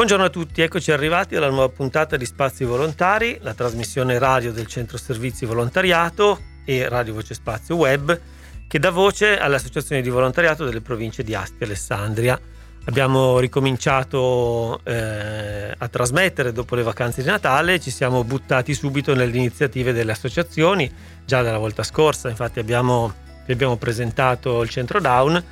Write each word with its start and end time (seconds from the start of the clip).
Buongiorno 0.00 0.28
a 0.28 0.30
tutti, 0.30 0.62
eccoci 0.62 0.92
arrivati 0.92 1.36
alla 1.36 1.50
nuova 1.50 1.68
puntata 1.68 2.16
di 2.16 2.24
Spazi 2.24 2.64
Volontari, 2.64 3.36
la 3.42 3.52
trasmissione 3.52 4.18
radio 4.18 4.50
del 4.50 4.64
Centro 4.64 4.96
Servizi 4.96 5.44
Volontariato 5.44 6.40
e 6.64 6.88
Radio 6.88 7.12
Voce 7.12 7.34
Spazio 7.34 7.76
Web 7.76 8.18
che 8.66 8.78
dà 8.78 8.90
voce 8.90 9.36
alle 9.36 9.56
associazioni 9.56 10.00
di 10.00 10.08
volontariato 10.08 10.64
delle 10.64 10.80
province 10.80 11.22
di 11.22 11.34
Asti 11.34 11.56
e 11.58 11.66
Alessandria. 11.66 12.40
Abbiamo 12.86 13.40
ricominciato 13.40 14.80
eh, 14.84 15.74
a 15.76 15.88
trasmettere 15.88 16.52
dopo 16.52 16.76
le 16.76 16.82
vacanze 16.82 17.20
di 17.20 17.28
Natale, 17.28 17.78
ci 17.78 17.90
siamo 17.90 18.24
buttati 18.24 18.72
subito 18.72 19.14
nelle 19.14 19.36
iniziative 19.36 19.92
delle 19.92 20.12
associazioni, 20.12 20.90
già 21.26 21.42
dalla 21.42 21.58
volta 21.58 21.82
scorsa, 21.82 22.30
infatti 22.30 22.58
abbiamo, 22.58 23.12
abbiamo 23.46 23.76
presentato 23.76 24.62
il 24.62 24.70
centro 24.70 24.98
Down 24.98 25.44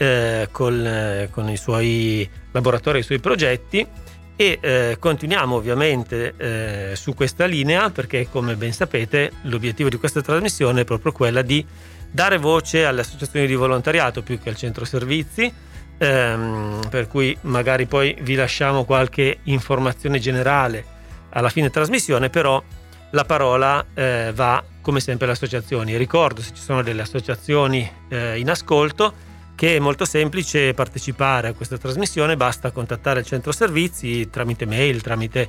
eh, 0.00 0.48
con, 0.50 0.86
eh, 0.86 1.28
con, 1.30 1.50
i 1.50 1.58
suoi 1.58 2.26
laboratori 2.52 2.96
e 2.96 3.00
i 3.02 3.04
suoi 3.04 3.20
progetti 3.20 3.86
e 4.34 4.58
eh, 4.58 4.96
continuiamo 4.98 5.54
ovviamente 5.54 6.32
eh, 6.38 6.96
su 6.96 7.12
questa 7.12 7.44
linea 7.44 7.90
perché 7.90 8.26
come 8.30 8.56
ben 8.56 8.72
sapete 8.72 9.30
l'obiettivo 9.42 9.90
di 9.90 9.98
questa 9.98 10.22
trasmissione 10.22 10.80
è 10.80 10.84
proprio 10.84 11.12
quella 11.12 11.42
di 11.42 11.62
dare 12.10 12.38
voce 12.38 12.86
alle 12.86 13.02
associazioni 13.02 13.46
di 13.46 13.54
volontariato 13.54 14.22
più 14.22 14.40
che 14.40 14.48
al 14.48 14.56
centro 14.56 14.86
servizi 14.86 15.52
ehm, 15.98 16.80
per 16.88 17.06
cui 17.06 17.36
magari 17.42 17.84
poi 17.84 18.16
vi 18.22 18.36
lasciamo 18.36 18.84
qualche 18.84 19.40
informazione 19.44 20.18
generale 20.18 20.82
alla 21.28 21.50
fine 21.50 21.68
trasmissione 21.68 22.30
però 22.30 22.62
la 23.10 23.24
parola 23.24 23.84
eh, 23.92 24.32
va 24.34 24.64
come 24.80 25.00
sempre 25.00 25.26
alle 25.26 25.34
associazioni. 25.34 25.98
Ricordo 25.98 26.40
se 26.40 26.52
ci 26.54 26.62
sono 26.62 26.80
delle 26.82 27.02
associazioni 27.02 27.90
eh, 28.08 28.38
in 28.38 28.48
ascolto 28.48 29.28
che 29.60 29.76
è 29.76 29.78
molto 29.78 30.06
semplice 30.06 30.72
partecipare 30.72 31.48
a 31.48 31.52
questa 31.52 31.76
trasmissione, 31.76 32.34
basta 32.34 32.70
contattare 32.70 33.20
il 33.20 33.26
centro 33.26 33.52
servizi 33.52 34.30
tramite 34.30 34.64
mail, 34.64 35.02
tramite 35.02 35.48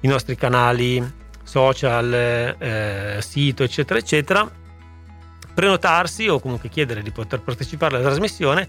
i 0.00 0.08
nostri 0.08 0.34
canali 0.34 1.00
social, 1.44 2.12
eh, 2.12 3.18
sito, 3.20 3.62
eccetera, 3.62 4.00
eccetera, 4.00 4.50
prenotarsi 5.54 6.26
o 6.26 6.40
comunque 6.40 6.70
chiedere 6.70 7.02
di 7.02 7.12
poter 7.12 7.40
partecipare 7.40 7.94
alla 7.94 8.04
trasmissione, 8.06 8.66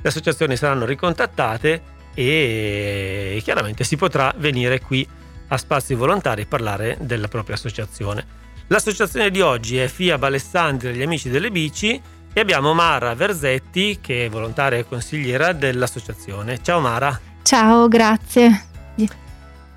le 0.00 0.08
associazioni 0.08 0.56
saranno 0.56 0.84
ricontattate 0.84 1.82
e 2.14 3.40
chiaramente 3.42 3.82
si 3.82 3.96
potrà 3.96 4.32
venire 4.36 4.78
qui 4.78 5.04
a 5.48 5.56
Spazi 5.56 5.94
Volontari 5.94 6.42
e 6.42 6.46
parlare 6.46 6.96
della 7.00 7.26
propria 7.26 7.56
associazione. 7.56 8.24
L'associazione 8.68 9.32
di 9.32 9.40
oggi 9.40 9.78
è 9.78 9.88
FIAB 9.88 10.22
Alessandria 10.22 10.92
gli 10.92 11.02
Amici 11.02 11.28
delle 11.28 11.50
Bici 11.50 12.00
e 12.38 12.40
abbiamo 12.40 12.72
Mara 12.72 13.14
Verzetti 13.14 13.98
che 14.00 14.26
è 14.26 14.28
volontaria 14.28 14.78
e 14.78 14.86
consigliera 14.86 15.52
dell'associazione. 15.52 16.62
Ciao 16.62 16.78
Mara. 16.78 17.18
Ciao, 17.42 17.88
grazie. 17.88 18.66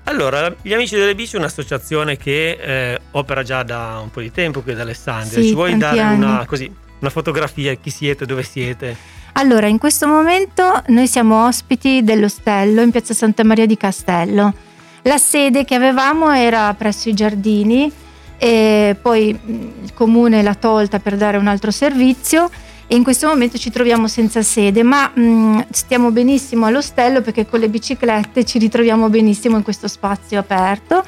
Allora, 0.04 0.54
gli 0.62 0.72
Amici 0.72 0.94
delle 0.94 1.14
Bici 1.16 1.34
è 1.34 1.38
un'associazione 1.38 2.16
che 2.16 2.50
eh, 2.60 3.00
opera 3.12 3.42
già 3.42 3.64
da 3.64 3.98
un 4.00 4.10
po' 4.10 4.20
di 4.20 4.30
tempo 4.30 4.62
qui 4.62 4.72
ad 4.72 4.80
Alessandria. 4.80 5.40
Sì, 5.40 5.48
Ci 5.48 5.54
vuoi 5.54 5.76
dare 5.76 6.00
una, 6.00 6.44
così, 6.46 6.72
una 7.00 7.10
fotografia? 7.10 7.74
Chi 7.74 7.90
siete? 7.90 8.26
Dove 8.26 8.44
siete? 8.44 8.96
Allora, 9.32 9.66
in 9.66 9.78
questo 9.78 10.06
momento 10.06 10.82
noi 10.88 11.08
siamo 11.08 11.46
ospiti 11.46 12.04
dell'ostello 12.04 12.80
in 12.82 12.90
piazza 12.92 13.12
Santa 13.12 13.42
Maria 13.42 13.66
di 13.66 13.76
Castello. 13.76 14.54
La 15.02 15.18
sede 15.18 15.64
che 15.64 15.74
avevamo 15.74 16.30
era 16.30 16.72
presso 16.74 17.08
i 17.08 17.14
giardini 17.14 17.92
e 18.42 18.96
poi 19.00 19.28
il 19.28 19.92
comune 19.94 20.42
l'ha 20.42 20.56
tolta 20.56 20.98
per 20.98 21.16
dare 21.16 21.36
un 21.36 21.46
altro 21.46 21.70
servizio 21.70 22.50
e 22.88 22.96
in 22.96 23.04
questo 23.04 23.28
momento 23.28 23.56
ci 23.56 23.70
troviamo 23.70 24.08
senza 24.08 24.42
sede, 24.42 24.82
ma 24.82 25.08
mh, 25.14 25.66
stiamo 25.70 26.10
benissimo 26.10 26.66
all'ostello 26.66 27.20
perché 27.20 27.46
con 27.46 27.60
le 27.60 27.68
biciclette 27.68 28.44
ci 28.44 28.58
ritroviamo 28.58 29.08
benissimo 29.08 29.56
in 29.56 29.62
questo 29.62 29.86
spazio 29.86 30.40
aperto 30.40 31.04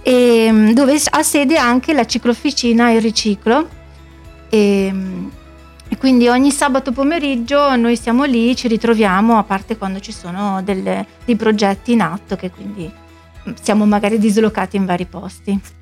e, 0.00 0.70
dove 0.72 0.98
ha 1.10 1.22
sede 1.22 1.58
anche 1.58 1.92
la 1.92 2.06
ciclofficina 2.06 2.88
e 2.88 2.94
il 2.94 3.02
riciclo. 3.02 3.68
E, 4.48 4.94
e 5.88 5.96
quindi 5.98 6.28
ogni 6.28 6.50
sabato 6.50 6.90
pomeriggio 6.90 7.76
noi 7.76 7.98
siamo 7.98 8.24
lì, 8.24 8.56
ci 8.56 8.66
ritroviamo, 8.66 9.36
a 9.36 9.42
parte 9.42 9.76
quando 9.76 10.00
ci 10.00 10.10
sono 10.10 10.62
delle, 10.62 11.06
dei 11.26 11.36
progetti 11.36 11.92
in 11.92 12.00
atto 12.00 12.34
che 12.34 12.50
quindi 12.50 12.90
siamo 13.60 13.84
magari 13.84 14.18
dislocati 14.18 14.76
in 14.76 14.86
vari 14.86 15.04
posti. 15.04 15.80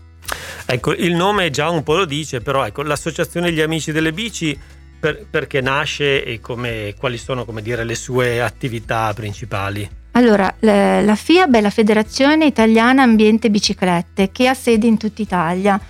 Ecco, 0.66 0.92
il 0.94 1.14
nome 1.14 1.50
già 1.50 1.68
un 1.70 1.82
po' 1.82 1.96
lo 1.96 2.04
dice, 2.04 2.40
però 2.40 2.64
ecco, 2.64 2.82
l'associazione 2.82 3.52
Gli 3.52 3.60
Amici 3.60 3.92
delle 3.92 4.12
Bici 4.12 4.58
per, 5.00 5.26
perché 5.28 5.60
nasce 5.60 6.24
e 6.24 6.40
come, 6.40 6.94
quali 6.98 7.16
sono 7.16 7.46
dire, 7.62 7.84
le 7.84 7.94
sue 7.94 8.40
attività 8.42 9.12
principali? 9.14 9.88
Allora, 10.12 10.52
la 10.58 11.14
FIAB 11.14 11.56
è 11.56 11.60
la 11.60 11.70
Federazione 11.70 12.44
Italiana 12.44 13.02
Ambiente 13.02 13.48
Biciclette 13.48 14.30
che 14.30 14.48
ha 14.48 14.54
sede 14.54 14.86
in 14.86 14.98
tutta 14.98 15.22
Italia. 15.22 15.80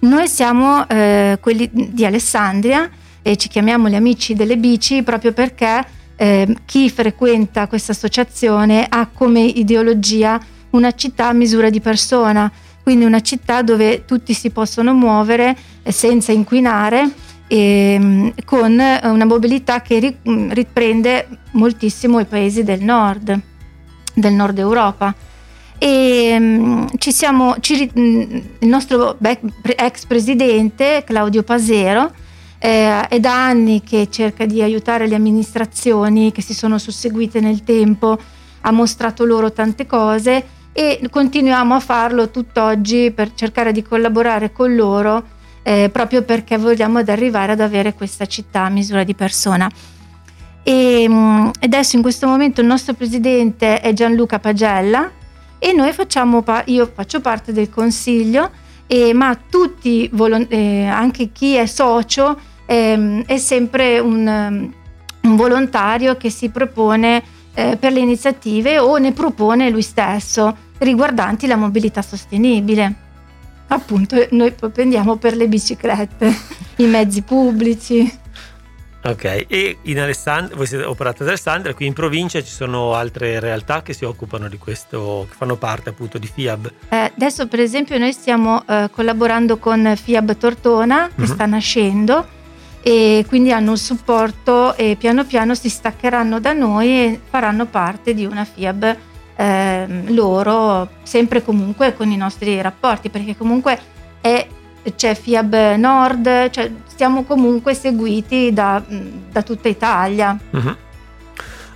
Noi 0.00 0.28
siamo 0.28 0.86
eh, 0.88 1.38
quelli 1.40 1.68
di 1.72 2.04
Alessandria 2.04 2.88
e 3.22 3.36
ci 3.36 3.48
chiamiamo 3.48 3.88
gli 3.88 3.94
amici 3.94 4.34
delle 4.34 4.56
bici 4.56 5.02
proprio 5.02 5.32
perché 5.32 5.84
eh, 6.16 6.56
chi 6.64 6.90
frequenta 6.90 7.66
questa 7.66 7.92
associazione 7.92 8.86
ha 8.88 9.08
come 9.12 9.40
ideologia 9.40 10.38
una 10.70 10.92
città 10.92 11.28
a 11.28 11.32
misura 11.32 11.70
di 11.70 11.80
persona 11.80 12.50
quindi 12.82 13.04
una 13.04 13.20
città 13.20 13.62
dove 13.62 14.04
tutti 14.04 14.32
si 14.34 14.50
possono 14.50 14.94
muovere 14.94 15.56
eh, 15.82 15.92
senza 15.92 16.32
inquinare 16.32 17.10
e 17.46 17.98
mm, 17.98 18.28
con 18.44 18.72
una 18.72 19.24
mobilità 19.24 19.82
che 19.82 20.18
mm, 20.28 20.52
riprende 20.52 21.26
moltissimo 21.52 22.20
i 22.20 22.24
paesi 22.24 22.62
del 22.62 22.80
nord, 22.82 23.38
del 24.14 24.32
nord 24.32 24.58
Europa. 24.58 25.14
E 25.76 26.36
mm, 26.38 26.86
ci 26.98 27.12
siamo, 27.12 27.56
ci, 27.60 27.90
il 27.92 28.68
nostro 28.68 29.16
ex 29.20 30.04
presidente 30.04 31.02
Claudio 31.04 31.42
Pasero 31.42 32.12
eh, 32.58 33.08
è 33.08 33.18
da 33.18 33.46
anni 33.46 33.82
che 33.82 34.08
cerca 34.10 34.44
di 34.44 34.62
aiutare 34.62 35.08
le 35.08 35.14
amministrazioni 35.14 36.30
che 36.30 36.42
si 36.42 36.54
sono 36.54 36.78
susseguite 36.78 37.40
nel 37.40 37.64
tempo, 37.64 38.18
ha 38.60 38.70
mostrato 38.70 39.24
loro 39.24 39.50
tante 39.52 39.86
cose 39.86 40.44
e 40.80 40.98
continuiamo 41.10 41.74
a 41.74 41.78
farlo 41.78 42.30
tutt'oggi 42.30 43.10
per 43.10 43.34
cercare 43.34 43.70
di 43.70 43.82
collaborare 43.82 44.50
con 44.50 44.74
loro 44.74 45.22
eh, 45.62 45.90
proprio 45.92 46.22
perché 46.22 46.56
vogliamo 46.56 47.00
ad 47.00 47.10
arrivare 47.10 47.52
ad 47.52 47.60
avere 47.60 47.92
questa 47.92 48.24
città 48.24 48.62
a 48.62 48.70
misura 48.70 49.04
di 49.04 49.14
persona. 49.14 49.70
E 50.62 51.06
mm, 51.06 51.50
adesso 51.60 51.96
in 51.96 52.02
questo 52.02 52.26
momento 52.26 52.62
il 52.62 52.66
nostro 52.66 52.94
presidente 52.94 53.82
è 53.82 53.92
Gianluca 53.92 54.38
Pagella 54.38 55.10
e 55.58 55.72
noi 55.74 55.92
facciamo, 55.92 56.42
io 56.64 56.90
faccio 56.94 57.20
parte 57.20 57.52
del 57.52 57.68
consiglio, 57.68 58.50
e, 58.86 59.12
ma 59.12 59.38
tutti, 59.50 60.10
eh, 60.48 60.86
anche 60.86 61.30
chi 61.30 61.56
è 61.56 61.66
socio, 61.66 62.40
eh, 62.64 63.22
è 63.26 63.36
sempre 63.36 63.98
un, 63.98 64.72
un 65.20 65.36
volontario 65.36 66.16
che 66.16 66.30
si 66.30 66.48
propone 66.48 67.22
eh, 67.52 67.76
per 67.76 67.92
le 67.92 68.00
iniziative 68.00 68.78
o 68.78 68.96
ne 68.96 69.12
propone 69.12 69.68
lui 69.68 69.82
stesso 69.82 70.68
riguardanti 70.80 71.46
la 71.46 71.56
mobilità 71.56 72.02
sostenibile. 72.02 73.08
Appunto, 73.68 74.16
noi 74.30 74.52
propendiamo 74.52 75.16
per 75.16 75.36
le 75.36 75.46
biciclette, 75.46 76.34
i 76.76 76.86
mezzi 76.86 77.22
pubblici. 77.22 78.18
Ok, 79.02 79.46
e 79.48 79.78
in 79.82 79.98
Alessandria, 79.98 80.56
voi 80.56 80.66
siete 80.66 80.84
operati 80.84 81.22
ad 81.22 81.28
Alessandria, 81.28 81.72
qui 81.72 81.86
in 81.86 81.94
provincia 81.94 82.42
ci 82.42 82.50
sono 82.50 82.92
altre 82.92 83.40
realtà 83.40 83.80
che 83.80 83.94
si 83.94 84.04
occupano 84.04 84.46
di 84.48 84.58
questo, 84.58 85.26
che 85.30 85.34
fanno 85.34 85.56
parte 85.56 85.88
appunto 85.88 86.18
di 86.18 86.26
FIAB? 86.26 86.70
Eh, 86.90 87.12
adesso 87.14 87.46
per 87.46 87.60
esempio 87.60 87.96
noi 87.96 88.12
stiamo 88.12 88.62
eh, 88.66 88.90
collaborando 88.92 89.56
con 89.56 89.94
FIAB 89.96 90.36
Tortona 90.36 91.08
che 91.14 91.22
uh-huh. 91.22 91.26
sta 91.26 91.46
nascendo 91.46 92.28
e 92.82 93.24
quindi 93.26 93.52
hanno 93.52 93.70
un 93.70 93.78
supporto 93.78 94.74
e 94.74 94.96
piano 94.98 95.24
piano 95.24 95.54
si 95.54 95.70
staccheranno 95.70 96.38
da 96.38 96.52
noi 96.52 96.88
e 96.88 97.20
faranno 97.26 97.64
parte 97.64 98.12
di 98.12 98.26
una 98.26 98.44
FIAB 98.44 98.96
eh, 99.40 99.86
loro, 100.08 100.88
sempre 101.02 101.42
comunque 101.42 101.94
con 101.94 102.10
i 102.10 102.16
nostri 102.16 102.60
rapporti, 102.60 103.08
perché 103.08 103.34
comunque 103.36 103.78
è, 104.20 104.46
c'è 104.94 105.14
FIAB 105.14 105.76
Nord, 105.76 106.50
cioè 106.50 106.70
stiamo 106.84 107.24
comunque 107.24 107.72
seguiti 107.72 108.52
da, 108.52 108.82
da 108.86 109.42
tutta 109.42 109.68
Italia. 109.68 110.38
Uh-huh. 110.50 110.76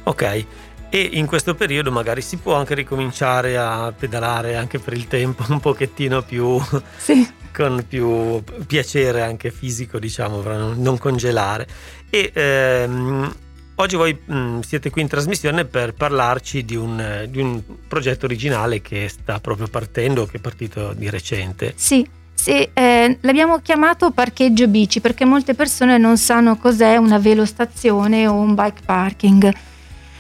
Ok. 0.03 0.45
E 0.91 1.09
in 1.13 1.27
questo 1.27 1.55
periodo 1.55 1.91
magari 1.91 2.21
si 2.21 2.37
può 2.37 2.55
anche 2.55 2.75
ricominciare 2.75 3.57
a 3.57 3.93
pedalare 3.97 4.57
anche 4.57 4.79
per 4.79 4.93
il 4.93 5.09
tempo 5.09 5.45
un 5.49 5.59
pochettino 5.59 6.23
più 6.23 6.61
sì 6.99 7.27
con 7.55 7.85
più 7.89 8.43
piacere 8.67 9.23
anche 9.23 9.51
fisico, 9.51 9.99
diciamo, 9.99 10.39
per 10.39 10.75
non 10.77 10.99
congelare. 10.99 11.67
E 12.11 12.31
ehm, 12.35 13.33
oggi 13.77 13.97
voi 13.97 14.19
mh, 14.25 14.61
siete 14.61 14.91
qui 14.91 15.03
in 15.03 15.09
trasmissione 15.09 15.65
per 15.65 15.95
parlarci 15.95 16.65
di 16.65 16.77
un, 16.77 17.27
di 17.29 17.41
un, 17.41 17.63
progetto 17.89 18.27
originale 18.27 18.81
che 18.81 19.09
sta 19.09 19.41
proprio 19.41 19.67
partendo, 19.69 20.27
che 20.27 20.39
è 20.39 20.41
partito 20.41 20.93
di 20.93 21.09
recente. 21.11 21.73
Sì. 21.77 22.07
Sì, 22.37 22.69
eh, 22.75 23.17
l'abbiamo 23.23 23.61
chiamato 23.61 24.11
parcheggio 24.11 24.67
bici 24.67 25.01
perché 25.01 25.25
molte 25.25 25.55
persone 25.55 25.97
non 25.97 26.19
sanno 26.19 26.57
cos'è 26.57 26.97
una 26.97 27.19
velostazione 27.19 28.27
o 28.27 28.35
un 28.35 28.55
bike 28.55 28.83
parking. 28.85 29.53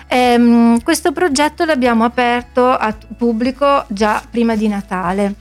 Ehm, 0.06 0.80
questo 0.82 1.12
progetto 1.12 1.64
l'abbiamo 1.64 2.04
aperto 2.04 2.70
a 2.70 2.96
pubblico 3.16 3.84
già 3.88 4.22
prima 4.30 4.54
di 4.54 4.68
Natale. 4.68 5.34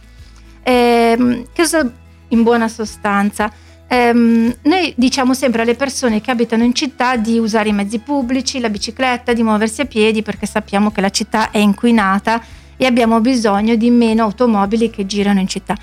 Ehm, 0.63 1.45
cosa 1.55 1.89
in 2.29 2.43
buona 2.43 2.67
sostanza? 2.67 3.51
Ehm, 3.87 4.55
noi 4.63 4.93
diciamo 4.95 5.33
sempre 5.33 5.61
alle 5.61 5.75
persone 5.75 6.21
che 6.21 6.31
abitano 6.31 6.63
in 6.63 6.73
città 6.73 7.15
di 7.15 7.37
usare 7.37 7.69
i 7.69 7.73
mezzi 7.73 7.99
pubblici, 7.99 8.59
la 8.59 8.69
bicicletta, 8.69 9.33
di 9.33 9.43
muoversi 9.43 9.81
a 9.81 9.85
piedi 9.85 10.21
perché 10.21 10.45
sappiamo 10.45 10.91
che 10.91 11.01
la 11.01 11.09
città 11.09 11.51
è 11.51 11.59
inquinata 11.59 12.41
e 12.75 12.85
abbiamo 12.85 13.21
bisogno 13.21 13.75
di 13.75 13.89
meno 13.89 14.23
automobili 14.23 14.89
che 14.89 15.05
girano 15.05 15.39
in 15.39 15.47
città. 15.47 15.77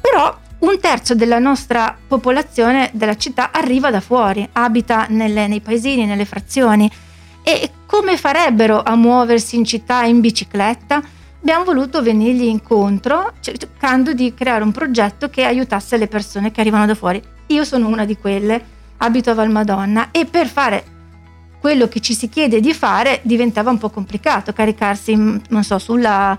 Però 0.00 0.38
un 0.58 0.78
terzo 0.80 1.14
della 1.14 1.38
nostra 1.38 1.96
popolazione 2.06 2.90
della 2.92 3.16
città 3.16 3.50
arriva 3.50 3.90
da 3.90 4.00
fuori, 4.00 4.48
abita 4.52 5.06
nelle, 5.08 5.46
nei 5.46 5.60
paesini, 5.60 6.06
nelle 6.06 6.24
frazioni. 6.24 6.90
E 7.42 7.70
come 7.86 8.16
farebbero 8.16 8.82
a 8.82 8.94
muoversi 8.94 9.56
in 9.56 9.64
città 9.64 10.04
in 10.04 10.20
bicicletta? 10.20 11.02
Abbiamo 11.40 11.64
voluto 11.64 12.02
venirgli 12.02 12.44
incontro 12.44 13.34
cercando 13.40 14.14
di 14.14 14.32
creare 14.32 14.64
un 14.64 14.72
progetto 14.72 15.28
che 15.28 15.44
aiutasse 15.44 15.98
le 15.98 16.08
persone 16.08 16.50
che 16.50 16.62
arrivano 16.62 16.86
da 16.86 16.94
fuori. 16.94 17.22
Io 17.48 17.64
sono 17.64 17.88
una 17.88 18.04
di 18.04 18.16
quelle, 18.16 18.62
abito 18.98 19.30
a 19.30 19.34
Valmadonna 19.34 20.10
e 20.10 20.24
per 20.24 20.48
fare 20.48 20.84
quello 21.60 21.88
che 21.88 22.00
ci 22.00 22.14
si 22.14 22.28
chiede 22.28 22.60
di 22.60 22.74
fare 22.74 23.20
diventava 23.22 23.70
un 23.70 23.78
po' 23.78 23.90
complicato, 23.90 24.52
caricarsi, 24.52 25.14
non 25.14 25.62
so, 25.64 25.78
sulla... 25.78 26.38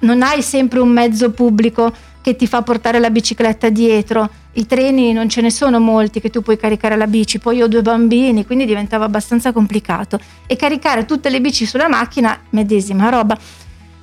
non 0.00 0.22
hai 0.22 0.42
sempre 0.42 0.78
un 0.78 0.88
mezzo 0.88 1.30
pubblico 1.30 1.92
che 2.20 2.36
ti 2.36 2.46
fa 2.46 2.62
portare 2.62 3.00
la 3.00 3.10
bicicletta 3.10 3.68
dietro, 3.68 4.30
i 4.52 4.66
treni 4.66 5.12
non 5.12 5.28
ce 5.28 5.40
ne 5.40 5.50
sono 5.50 5.80
molti 5.80 6.20
che 6.20 6.30
tu 6.30 6.42
puoi 6.42 6.56
caricare 6.56 6.94
la 6.94 7.08
bici, 7.08 7.40
poi 7.40 7.60
ho 7.62 7.66
due 7.66 7.82
bambini, 7.82 8.46
quindi 8.46 8.64
diventava 8.64 9.04
abbastanza 9.04 9.50
complicato 9.50 10.20
e 10.46 10.54
caricare 10.54 11.04
tutte 11.04 11.30
le 11.30 11.40
bici 11.40 11.66
sulla 11.66 11.88
macchina, 11.88 12.38
medesima 12.50 13.08
roba. 13.08 13.36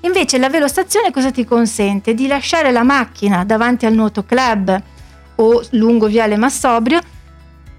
Invece 0.01 0.37
la 0.37 0.49
velostazione 0.49 1.11
cosa 1.11 1.31
ti 1.31 1.45
consente? 1.45 2.13
Di 2.13 2.27
lasciare 2.27 2.71
la 2.71 2.83
macchina 2.83 3.45
davanti 3.45 3.85
al 3.85 3.93
nuoto 3.93 4.25
club 4.25 4.81
o 5.41 5.61
lungo 5.71 6.07
Viale 6.07 6.37
Massobrio, 6.37 6.99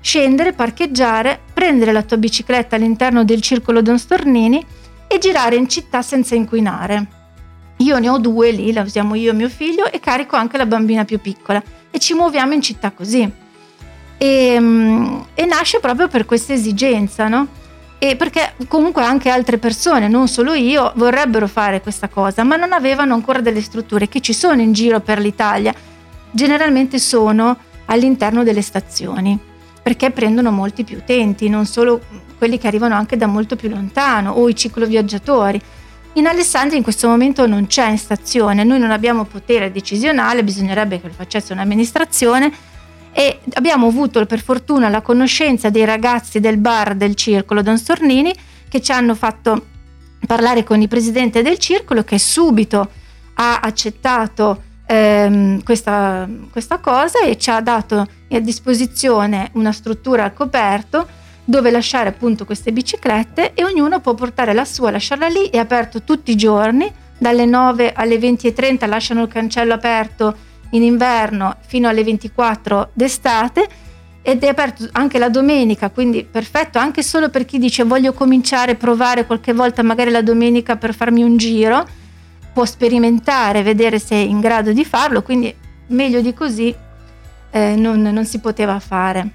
scendere, 0.00 0.52
parcheggiare, 0.52 1.40
prendere 1.52 1.92
la 1.92 2.02
tua 2.02 2.16
bicicletta 2.16 2.76
all'interno 2.76 3.24
del 3.24 3.40
circolo 3.40 3.82
Don 3.82 3.98
Stornini 3.98 4.64
e 5.06 5.18
girare 5.18 5.56
in 5.56 5.68
città 5.68 6.02
senza 6.02 6.34
inquinare. 6.34 7.18
Io 7.78 7.98
ne 7.98 8.08
ho 8.08 8.18
due 8.18 8.50
lì, 8.50 8.72
la 8.72 8.82
usiamo 8.82 9.14
io 9.14 9.30
e 9.30 9.34
mio 9.34 9.48
figlio 9.48 9.90
e 9.90 10.00
carico 10.00 10.36
anche 10.36 10.56
la 10.56 10.66
bambina 10.66 11.04
più 11.04 11.20
piccola 11.20 11.62
e 11.90 11.98
ci 11.98 12.14
muoviamo 12.14 12.52
in 12.52 12.62
città 12.62 12.90
così. 12.90 13.30
E, 14.18 14.26
ehm, 14.26 15.26
e 15.34 15.44
nasce 15.46 15.80
proprio 15.80 16.08
per 16.08 16.26
questa 16.26 16.52
esigenza, 16.52 17.28
no? 17.28 17.46
E 17.98 18.16
perché 18.16 18.54
comunque 18.68 19.02
anche 19.02 19.28
altre 19.28 19.58
persone, 19.58 20.08
non 20.08 20.28
solo 20.28 20.54
io, 20.54 20.92
vorrebbero 20.96 21.46
fare 21.46 21.82
questa 21.82 22.08
cosa, 22.08 22.44
ma 22.44 22.56
non 22.56 22.72
avevano 22.72 23.12
ancora 23.14 23.40
delle 23.40 23.60
strutture 23.60 24.08
che 24.08 24.20
ci 24.20 24.32
sono 24.32 24.62
in 24.62 24.72
giro 24.72 25.00
per 25.00 25.18
l'Italia. 25.18 25.74
Generalmente 26.30 26.98
sono 26.98 27.56
all'interno 27.86 28.42
delle 28.44 28.62
stazioni, 28.62 29.38
perché 29.82 30.10
prendono 30.10 30.50
molti 30.50 30.84
più 30.84 30.98
utenti, 30.98 31.48
non 31.48 31.66
solo 31.66 32.00
quelli 32.38 32.58
che 32.58 32.68
arrivano 32.68 32.94
anche 32.94 33.16
da 33.16 33.26
molto 33.26 33.56
più 33.56 33.68
lontano 33.68 34.32
o 34.32 34.48
i 34.48 34.54
cicloviaggiatori. 34.54 35.60
In 36.14 36.26
Alessandria 36.26 36.76
in 36.76 36.82
questo 36.82 37.08
momento 37.08 37.46
non 37.46 37.66
c'è 37.66 37.88
in 37.88 37.98
stazione, 37.98 38.64
noi 38.64 38.78
non 38.78 38.90
abbiamo 38.90 39.24
potere 39.24 39.70
decisionale, 39.70 40.44
bisognerebbe 40.44 41.00
che 41.00 41.08
lo 41.08 41.12
facesse 41.12 41.52
un'amministrazione 41.52 42.52
e 43.12 43.40
abbiamo 43.54 43.88
avuto 43.88 44.24
per 44.26 44.40
fortuna 44.40 44.88
la 44.88 45.00
conoscenza 45.00 45.68
dei 45.70 45.84
ragazzi 45.84 46.40
del 46.40 46.58
bar 46.58 46.94
del 46.94 47.14
circolo 47.14 47.62
Don 47.62 47.76
Stornini 47.76 48.32
che 48.68 48.80
ci 48.80 48.92
hanno 48.92 49.14
fatto 49.14 49.66
parlare 50.26 50.64
con 50.64 50.80
il 50.80 50.88
presidente 50.88 51.42
del 51.42 51.58
circolo 51.58 52.04
che 52.04 52.18
subito 52.18 52.88
ha 53.34 53.60
accettato 53.60 54.62
ehm, 54.90 55.62
questa, 55.62 56.28
questa 56.50 56.78
cosa 56.78 57.20
e 57.20 57.38
ci 57.38 57.50
ha 57.50 57.60
dato 57.60 58.06
a 58.28 58.38
disposizione 58.40 59.50
una 59.54 59.70
struttura 59.70 60.24
al 60.24 60.34
coperto 60.34 61.06
dove 61.44 61.70
lasciare 61.70 62.08
appunto 62.08 62.44
queste 62.44 62.72
biciclette 62.72 63.54
e 63.54 63.64
ognuno 63.64 64.00
può 64.00 64.14
portare 64.14 64.52
la 64.52 64.64
sua, 64.64 64.90
lasciarla 64.90 65.28
lì, 65.28 65.48
è 65.48 65.58
aperto 65.58 66.02
tutti 66.02 66.32
i 66.32 66.36
giorni, 66.36 66.92
dalle 67.18 67.44
9 67.44 67.92
alle 67.92 68.16
20.30 68.16 68.88
lasciano 68.88 69.22
il 69.22 69.28
cancello 69.28 69.74
aperto 69.74 70.48
in 70.70 70.82
inverno 70.82 71.56
fino 71.66 71.88
alle 71.88 72.04
24 72.04 72.90
d'estate 72.92 73.68
ed 74.22 74.44
è 74.44 74.48
aperto 74.48 74.88
anche 74.92 75.18
la 75.18 75.28
domenica, 75.28 75.90
quindi 75.90 76.24
perfetto 76.24 76.78
anche 76.78 77.02
solo 77.02 77.30
per 77.30 77.44
chi 77.44 77.58
dice 77.58 77.84
voglio 77.84 78.12
cominciare 78.12 78.72
a 78.72 78.76
provare 78.76 79.26
qualche 79.26 79.52
volta 79.52 79.82
magari 79.82 80.10
la 80.10 80.22
domenica 80.22 80.76
per 80.76 80.94
farmi 80.94 81.22
un 81.22 81.36
giro, 81.36 81.84
può 82.60 82.68
sperimentare, 82.68 83.62
vedere 83.62 83.98
se 83.98 84.16
è 84.16 84.18
in 84.18 84.38
grado 84.38 84.72
di 84.72 84.84
farlo, 84.84 85.22
quindi 85.22 85.54
meglio 85.88 86.20
di 86.20 86.34
così 86.34 86.74
eh, 87.52 87.74
non, 87.74 88.02
non 88.02 88.26
si 88.26 88.38
poteva 88.38 88.78
fare. 88.80 89.30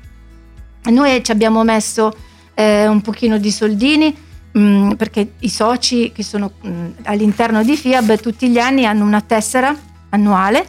Noi 0.92 1.24
ci 1.24 1.32
abbiamo 1.32 1.64
messo 1.64 2.16
eh, 2.54 2.86
un 2.88 3.02
pochino 3.02 3.40
di 3.40 3.50
soldini 3.50 4.16
mh, 4.52 4.60
mm, 4.60 4.92
perché 4.92 5.32
i 5.40 5.50
soci 5.50 6.12
che 6.12 6.22
sono 6.22 6.52
mh, 6.62 6.70
mm, 6.70 6.88
all'interno 7.06 7.64
di 7.64 7.76
FIAB 7.76 8.20
tutti 8.20 8.48
gli 8.48 8.60
anni 8.60 8.86
hanno 8.86 9.04
una 9.04 9.22
tessera 9.22 9.76
annuale 10.10 10.64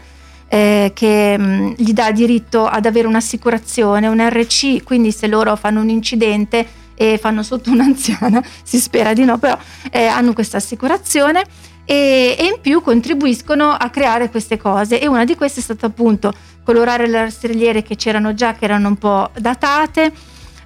eh, 0.48 0.92
che 0.94 1.36
mh, 1.36 1.42
mm, 1.42 1.72
gli 1.76 1.92
dà 1.92 2.10
diritto 2.10 2.64
ad 2.64 2.86
avere 2.86 3.06
un'assicurazione, 3.06 4.06
un 4.06 4.26
RC, 4.26 4.82
quindi 4.82 5.12
se 5.12 5.26
loro 5.26 5.56
fanno 5.56 5.82
un 5.82 5.90
incidente 5.90 6.66
e 6.94 7.18
fanno 7.18 7.42
sotto 7.42 7.68
un'anziana, 7.72 8.42
si 8.62 8.78
spera 8.78 9.12
di 9.12 9.26
no, 9.26 9.36
però 9.36 9.58
eh, 9.90 10.06
hanno 10.06 10.32
questa 10.32 10.56
assicurazione 10.56 11.44
e, 11.86 12.34
e, 12.36 12.44
in 12.44 12.60
più 12.60 12.82
contribuiscono 12.82 13.70
a 13.70 13.88
creare 13.90 14.28
queste 14.28 14.58
cose 14.58 15.00
e 15.00 15.06
una 15.06 15.24
di 15.24 15.36
queste 15.36 15.60
è 15.60 15.62
stata 15.62 15.86
appunto 15.86 16.32
colorare 16.64 17.06
le 17.06 17.20
rastrelliere 17.20 17.82
che 17.82 17.94
c'erano 17.94 18.34
già, 18.34 18.54
che 18.54 18.64
erano 18.64 18.88
un 18.88 18.96
po' 18.96 19.30
datate. 19.38 20.12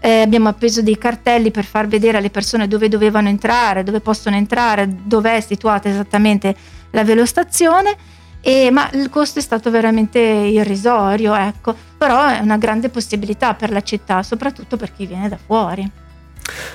Eh, 0.01 0.23
abbiamo 0.23 0.49
appeso 0.49 0.81
dei 0.81 0.97
cartelli 0.97 1.51
per 1.51 1.65
far 1.65 1.87
vedere 1.87 2.17
alle 2.17 2.31
persone 2.31 2.67
dove 2.67 2.89
dovevano 2.89 3.29
entrare, 3.29 3.83
dove 3.83 4.01
possono 4.01 4.35
entrare, 4.35 4.89
dove 5.05 5.37
è 5.37 5.41
situata 5.43 5.91
esattamente 5.91 6.57
la 6.93 7.05
velostazione. 7.05 7.95
E, 8.41 8.71
ma 8.71 8.89
il 8.95 9.11
costo 9.11 9.41
è 9.41 9.43
stato 9.43 9.71
veramente 9.71 10.19
irrisorio, 10.19 11.35
ecco. 11.35 11.77
però 11.99 12.29
è 12.29 12.39
una 12.39 12.57
grande 12.57 12.89
possibilità 12.89 13.53
per 13.53 13.71
la 13.71 13.83
città, 13.83 14.23
soprattutto 14.23 14.79
per 14.79 14.91
chi 14.95 15.05
viene 15.05 15.29
da 15.29 15.37
fuori. 15.37 16.09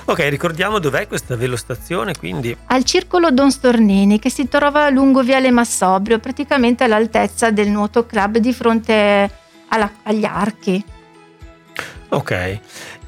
Ok, 0.06 0.20
ricordiamo 0.28 0.78
dov'è 0.78 1.06
questa 1.06 1.36
velostazione 1.36 2.14
quindi? 2.16 2.56
Al 2.66 2.84
circolo 2.84 3.30
Don 3.30 3.50
Stornini 3.50 4.18
che 4.18 4.30
si 4.30 4.48
trova 4.48 4.88
lungo 4.90 5.22
Viale 5.22 5.50
Massobrio, 5.50 6.18
praticamente 6.18 6.84
all'altezza 6.84 7.50
del 7.50 7.68
nuoto 7.68 8.06
club 8.06 8.38
di 8.38 8.52
fronte 8.52 9.30
alla, 9.68 9.90
agli 10.04 10.24
archi. 10.24 10.84
Ok, 12.08 12.60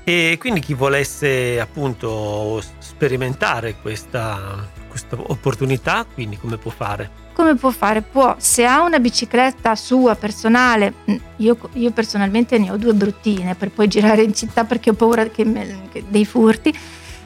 e 0.03 0.37
quindi 0.41 0.61
chi 0.61 0.75
volesse 0.75 1.61
appunto 1.61 2.63
sperimentare 2.79 3.77
questa, 3.81 4.67
questa 4.89 5.17
opportunità, 5.19 6.05
quindi 6.13 6.37
come 6.37 6.57
può 6.57 6.71
fare? 6.71 7.27
Come 7.39 7.55
può 7.55 7.71
fare? 7.71 8.03
Può, 8.03 8.35
se 8.37 8.65
ha 8.65 8.83
una 8.83 8.99
bicicletta 8.99 9.77
sua 9.77 10.17
personale, 10.17 10.93
mm, 11.09 11.17
io, 11.37 11.57
io 11.75 11.93
personalmente 11.93 12.59
ne 12.59 12.73
ho 12.73 12.77
due 12.77 12.95
bruttine 12.95 13.55
per 13.55 13.71
poi 13.71 13.87
girare 13.87 14.23
in 14.23 14.35
città 14.35 14.65
perché 14.65 14.91
ho 14.91 14.95
paura 14.95 15.29
che 15.29 15.45
me, 15.45 15.83
che 15.93 16.03
dei 16.09 16.27
furti, 16.27 16.77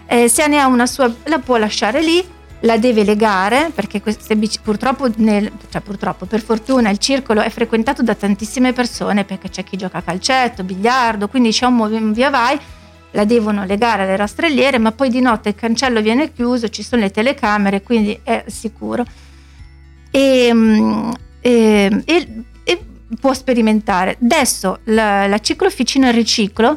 eh, 0.05 0.29
se 0.29 0.47
ne 0.49 0.59
ha 0.61 0.67
una 0.67 0.85
sua 0.85 1.11
la 1.25 1.39
può 1.39 1.57
lasciare 1.57 2.03
lì, 2.03 2.23
la 2.61 2.77
deve 2.77 3.05
legare 3.05 3.71
perché 3.75 4.03
queste 4.03 4.37
bici, 4.37 4.59
purtroppo, 4.63 5.09
nel, 5.17 5.51
cioè 5.71 5.81
purtroppo, 5.81 6.27
per 6.27 6.43
fortuna 6.43 6.91
il 6.91 6.99
circolo 6.99 7.41
è 7.41 7.49
frequentato 7.49 8.03
da 8.03 8.15
tantissime 8.15 8.75
persone 8.75 9.25
perché 9.25 9.49
c'è 9.49 9.65
chi 9.65 9.79
gioca 9.79 9.99
a 9.99 10.03
calcetto, 10.03 10.63
biliardo, 10.63 11.27
quindi 11.29 11.53
c'è 11.53 11.65
un 11.65 12.13
via 12.13 12.29
vai 12.29 12.61
la 13.15 13.25
devono 13.25 13.65
legare 13.65 14.03
alle 14.03 14.17
rastrelliere, 14.17 14.79
ma 14.79 14.93
poi 14.93 15.09
di 15.09 15.21
notte 15.21 15.51
il 15.51 15.55
cancello 15.55 16.03
viene 16.03 16.33
chiuso, 16.33 16.69
ci 16.69 16.83
sono 16.83 17.01
le 17.01 17.11
telecamere, 17.11 17.83
quindi 17.83 18.19
è 18.23 18.45
sicuro 18.47 19.05
e, 20.13 20.51
mm, 20.53 21.11
e, 21.41 22.03
e, 22.05 22.29
e 22.63 22.81
può 23.19 23.33
sperimentare. 23.35 24.19
Adesso 24.23 24.81
la, 24.85 25.27
la 25.27 25.39
ciclofficina 25.41 26.11
Riciclo 26.11 26.77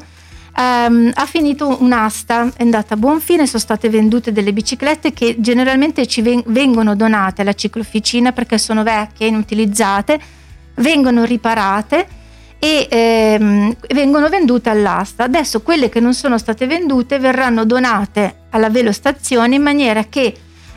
um, 0.57 1.11
ha 1.13 1.25
finito 1.25 1.81
un'asta, 1.81 2.51
è 2.55 2.63
andata 2.63 2.95
a 2.95 2.97
buon 2.97 3.19
fine, 3.19 3.45
sono 3.45 3.61
state 3.61 3.89
vendute 3.89 4.31
delle 4.31 4.53
biciclette 4.53 5.13
che 5.13 5.35
generalmente 5.39 6.07
ci 6.07 6.21
ven- 6.21 6.43
vengono 6.47 6.95
donate 6.95 7.41
alla 7.41 7.53
ciclofficina 7.53 8.31
perché 8.31 8.57
sono 8.57 8.81
vecchie, 8.81 9.27
inutilizzate, 9.27 10.19
vengono 10.75 11.25
riparate 11.25 12.23
e 12.57 12.87
ehm, 12.89 13.75
vengono 13.89 14.29
vendute 14.29 14.69
all'asta. 14.69 15.25
Adesso 15.25 15.61
quelle 15.61 15.89
che 15.89 15.99
non 15.99 16.13
sono 16.13 16.37
state 16.37 16.65
vendute 16.67 17.19
verranno 17.19 17.65
donate 17.65 18.43
alla 18.49 18.69
velostazione 18.69 19.55
in 19.55 19.61
maniera 19.61 20.05
che 20.05 20.33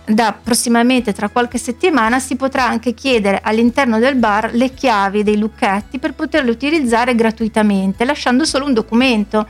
da 0.09 0.33
prossimamente 0.33 1.13
tra 1.13 1.29
qualche 1.29 1.59
settimana 1.59 2.19
si 2.19 2.37
potrà 2.37 2.67
anche 2.67 2.95
chiedere 2.95 3.41
all'interno 3.43 3.99
del 3.99 4.17
bar 4.17 4.55
le 4.55 4.73
chiavi 4.73 5.23
dei 5.23 5.39
lucchetti 5.39 5.99
per 5.99 6.15
poterle 6.15 6.51
utilizzare 6.51 7.15
gratuitamente, 7.15 8.05
lasciando 8.05 8.45
solo 8.45 8.65
un 8.65 8.73
documento 8.73 9.47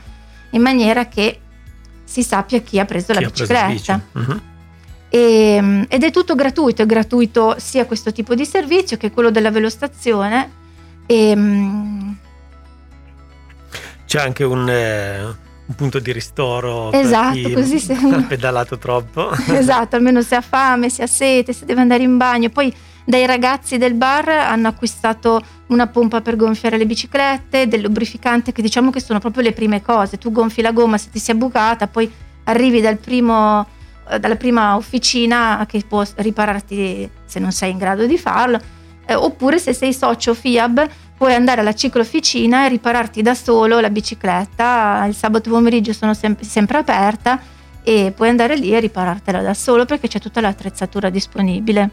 in 0.51 0.61
maniera 0.61 1.07
che 1.07 1.39
si 2.03 2.23
sappia 2.23 2.59
chi 2.59 2.79
ha 2.79 2.85
preso 2.85 3.13
chi 3.13 3.19
la 3.21 3.27
bicicletta. 3.27 4.01
Preso 4.11 4.31
uh-huh. 4.31 4.41
E, 5.09 5.19
ehm, 5.55 5.85
ed 5.87 6.03
è 6.03 6.11
tutto 6.11 6.35
gratuito, 6.35 6.81
è 6.81 6.85
gratuito 6.85 7.55
sia 7.57 7.85
questo 7.85 8.11
tipo 8.11 8.35
di 8.35 8.45
servizio 8.45 8.97
che 8.97 9.11
quello 9.11 9.31
della 9.31 9.51
velostazione. 9.51 10.51
E, 11.05 11.29
ehm, 11.29 12.17
C'è 14.05 14.19
anche 14.19 14.43
un, 14.43 14.69
eh, 14.69 15.35
un, 15.69 15.75
punto 15.75 15.99
di 15.99 16.11
ristoro 16.11 16.91
esatto, 16.91 17.51
così 17.53 17.79
se 17.79 17.93
ha 17.93 18.21
pedalato 18.27 18.77
troppo. 18.77 19.31
esatto, 19.53 19.95
almeno 19.95 20.21
se 20.21 20.35
ha 20.35 20.41
fame, 20.41 20.89
se 20.89 21.03
ha 21.03 21.07
sete, 21.07 21.53
se 21.53 21.65
deve 21.65 21.81
andare 21.81 22.03
in 22.03 22.17
bagno. 22.17 22.49
Poi 22.49 22.73
dai 23.05 23.25
ragazzi 23.25 23.77
del 23.77 23.93
bar 23.93 24.29
hanno 24.29 24.67
acquistato 24.67 25.41
una 25.67 25.87
pompa 25.87 26.21
per 26.21 26.35
gonfiare 26.35 26.77
le 26.77 26.85
biciclette, 26.85 27.67
del 27.67 27.81
lubrificante 27.81 28.51
che 28.51 28.61
diciamo 28.61 28.89
che 28.89 28.99
sono 28.99 29.19
proprio 29.19 29.43
le 29.43 29.53
prime 29.53 29.81
cose. 29.81 30.17
Tu 30.17 30.31
gonfi 30.31 30.61
la 30.61 30.71
gomma 30.71 30.97
se 30.97 31.09
ti 31.11 31.19
si 31.19 31.31
è 31.31 31.35
bucata, 31.35 31.87
poi 31.87 32.11
arrivi 32.43 32.81
dal 32.81 32.97
primo 32.97 33.65
eh, 34.09 34.19
dalla 34.19 34.35
prima 34.35 34.75
officina 34.75 35.65
che 35.67 35.83
può 35.87 36.03
ripararti 36.15 37.09
se 37.25 37.39
non 37.39 37.51
sei 37.51 37.71
in 37.71 37.77
grado 37.77 38.07
di 38.07 38.17
farlo, 38.17 38.59
eh, 39.05 39.13
oppure 39.13 39.59
se 39.59 39.73
sei 39.73 39.93
socio 39.93 40.33
FIAB 40.33 40.87
puoi 41.19 41.33
andare 41.33 41.59
alla 41.59 41.75
ciclofficina 41.75 42.65
e 42.65 42.69
ripararti 42.69 43.21
da 43.21 43.35
solo 43.35 43.81
la 43.81 43.89
bicicletta, 43.89 45.03
il 45.05 45.13
sabato 45.13 45.49
pomeriggio 45.49 45.91
sono 45.91 46.13
sem- 46.13 46.39
sempre 46.39 46.77
aperta 46.77 47.41
e 47.83 48.13
puoi 48.15 48.29
andare 48.29 48.55
lì 48.55 48.73
e 48.73 48.79
riparartela 48.79 49.41
da 49.41 49.53
solo 49.53 49.83
perché 49.83 50.07
c'è 50.07 50.21
tutta 50.21 50.39
l'attrezzatura 50.39 51.09
disponibile. 51.09 51.89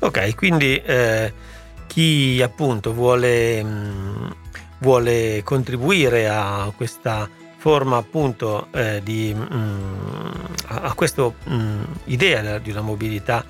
Ok, 0.00 0.34
quindi 0.34 0.74
eh, 0.74 1.32
chi 1.86 2.42
appunto 2.42 2.92
vuole, 2.92 3.62
mh, 3.62 3.68
mm, 3.68 4.30
vuole 4.78 5.42
contribuire 5.44 6.28
a 6.28 6.72
questa 6.76 7.30
forma 7.58 7.96
appunto 7.96 8.66
eh, 8.72 9.02
di, 9.04 9.32
mh, 9.32 9.54
mm, 9.54 10.30
a, 10.66 10.92
questa 10.94 11.30
mm, 11.48 11.82
idea 12.06 12.58
di 12.58 12.72
una 12.72 12.80
mobilità 12.80 13.44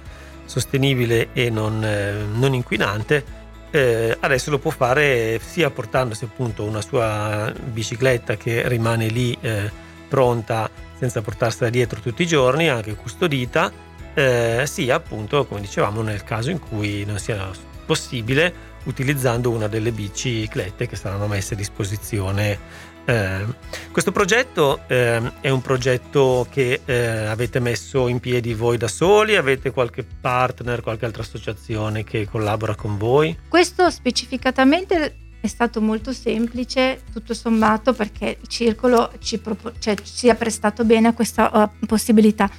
sostenibile 0.45 1.31
e 1.33 1.49
non, 1.49 1.83
eh, 1.83 2.27
non 2.31 2.53
inquinante, 2.53 3.36
eh, 3.71 4.17
adesso 4.21 4.51
lo 4.51 4.59
può 4.59 4.71
fare 4.71 5.41
sia 5.45 5.71
portandosi 5.71 6.25
appunto 6.25 6.65
una 6.65 6.81
sua 6.81 7.53
bicicletta 7.65 8.37
che 8.37 8.67
rimane 8.69 9.09
lì 9.09 9.37
eh, 9.41 9.71
pronta 10.09 10.71
senza 10.99 11.21
portarsela 11.21 11.71
dietro 11.71 12.01
tutti 12.01 12.23
i 12.23 12.27
giorni, 12.27 12.69
anche 12.69 12.95
custodita, 12.95 13.71
eh, 14.15 14.65
sia 14.67 14.95
appunto, 14.95 15.45
come 15.45 15.61
dicevamo, 15.61 16.01
nel 16.01 16.25
caso 16.25 16.51
in 16.51 16.59
cui 16.59 17.05
non 17.05 17.19
sia 17.19 17.51
possibile 17.85 18.75
utilizzando 18.85 19.51
una 19.51 19.67
delle 19.67 19.91
biciclette 19.93 20.87
che 20.87 20.97
saranno 20.97 21.27
messe 21.27 21.55
a 21.55 21.57
disposizione 21.57 22.59
eh, 23.07 23.47
questo 23.93 24.11
progetto 24.11 24.81
eh, 24.89 25.21
è 25.41 25.49
un 25.49 25.63
progetto 25.63 26.47
che 26.51 26.81
eh, 26.85 27.27
avete 27.27 27.61
messo 27.61 28.09
in 28.09 28.19
piedi 28.19 28.53
voi 28.53 28.77
da 28.77 28.89
soli? 28.89 29.37
Avete 29.37 29.71
qualche 29.71 30.05
partner, 30.05 30.81
qualche 30.81 31.05
altra 31.05 31.23
associazione 31.23 32.03
che 32.03 32.29
collabora 32.29 32.75
con 32.75 32.99
voi? 32.99 33.37
Questo 33.49 33.89
specificatamente 33.91 35.17
è 35.41 35.47
stato 35.47 35.81
molto 35.81 36.13
semplice, 36.13 37.03
tutto 37.13 37.33
sommato, 37.33 37.93
perché 37.93 38.39
il 38.41 38.49
circolo 38.49 39.13
ci, 39.21 39.39
propo- 39.39 39.73
cioè, 39.79 39.95
si 40.03 40.27
è 40.27 40.35
prestato 40.35 40.85
bene 40.85 41.09
a 41.09 41.13
questa 41.13 41.71
uh, 41.81 41.87
possibilità. 41.87 42.51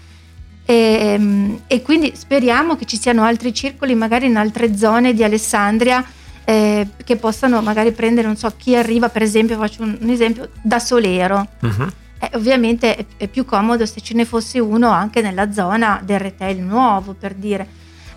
E, 0.66 0.74
ehm, 0.74 1.62
e 1.68 1.82
quindi 1.82 2.14
speriamo 2.16 2.78
che 2.78 2.86
ci 2.86 2.98
siano 2.98 3.24
altri 3.24 3.54
circoli, 3.54 3.96
magari 3.96 4.28
in 4.28 4.38
altre 4.38 4.78
zone 4.78 5.14
di 5.14 5.24
Alessandria 5.24 6.06
eh, 6.50 6.88
che 7.04 7.18
possano 7.18 7.62
magari 7.62 7.92
prendere, 7.92 8.26
non 8.26 8.38
so, 8.38 8.54
chi 8.56 8.74
arriva 8.74 9.10
per 9.10 9.22
esempio, 9.22 9.58
faccio 9.58 9.84
un, 9.84 9.98
un 10.00 10.10
esempio, 10.10 10.48
da 10.62 10.80
Solero. 10.80 11.46
Uh-huh. 11.60 11.88
Eh, 12.20 12.30
ovviamente 12.36 12.96
è, 12.96 13.06
è, 13.18 13.28
più 13.28 13.44
comodo 13.44 13.86
se 13.86 14.00
ce 14.00 14.14
ne 14.14 14.24
fosse 14.24 14.58
uno 14.58 14.88
anche 14.90 15.22
nella 15.22 15.52
zona 15.52 16.00
del 16.02 16.20
retail 16.20 16.62
nuovo, 16.62 17.14
per 17.20 17.34
dire. 17.34 17.68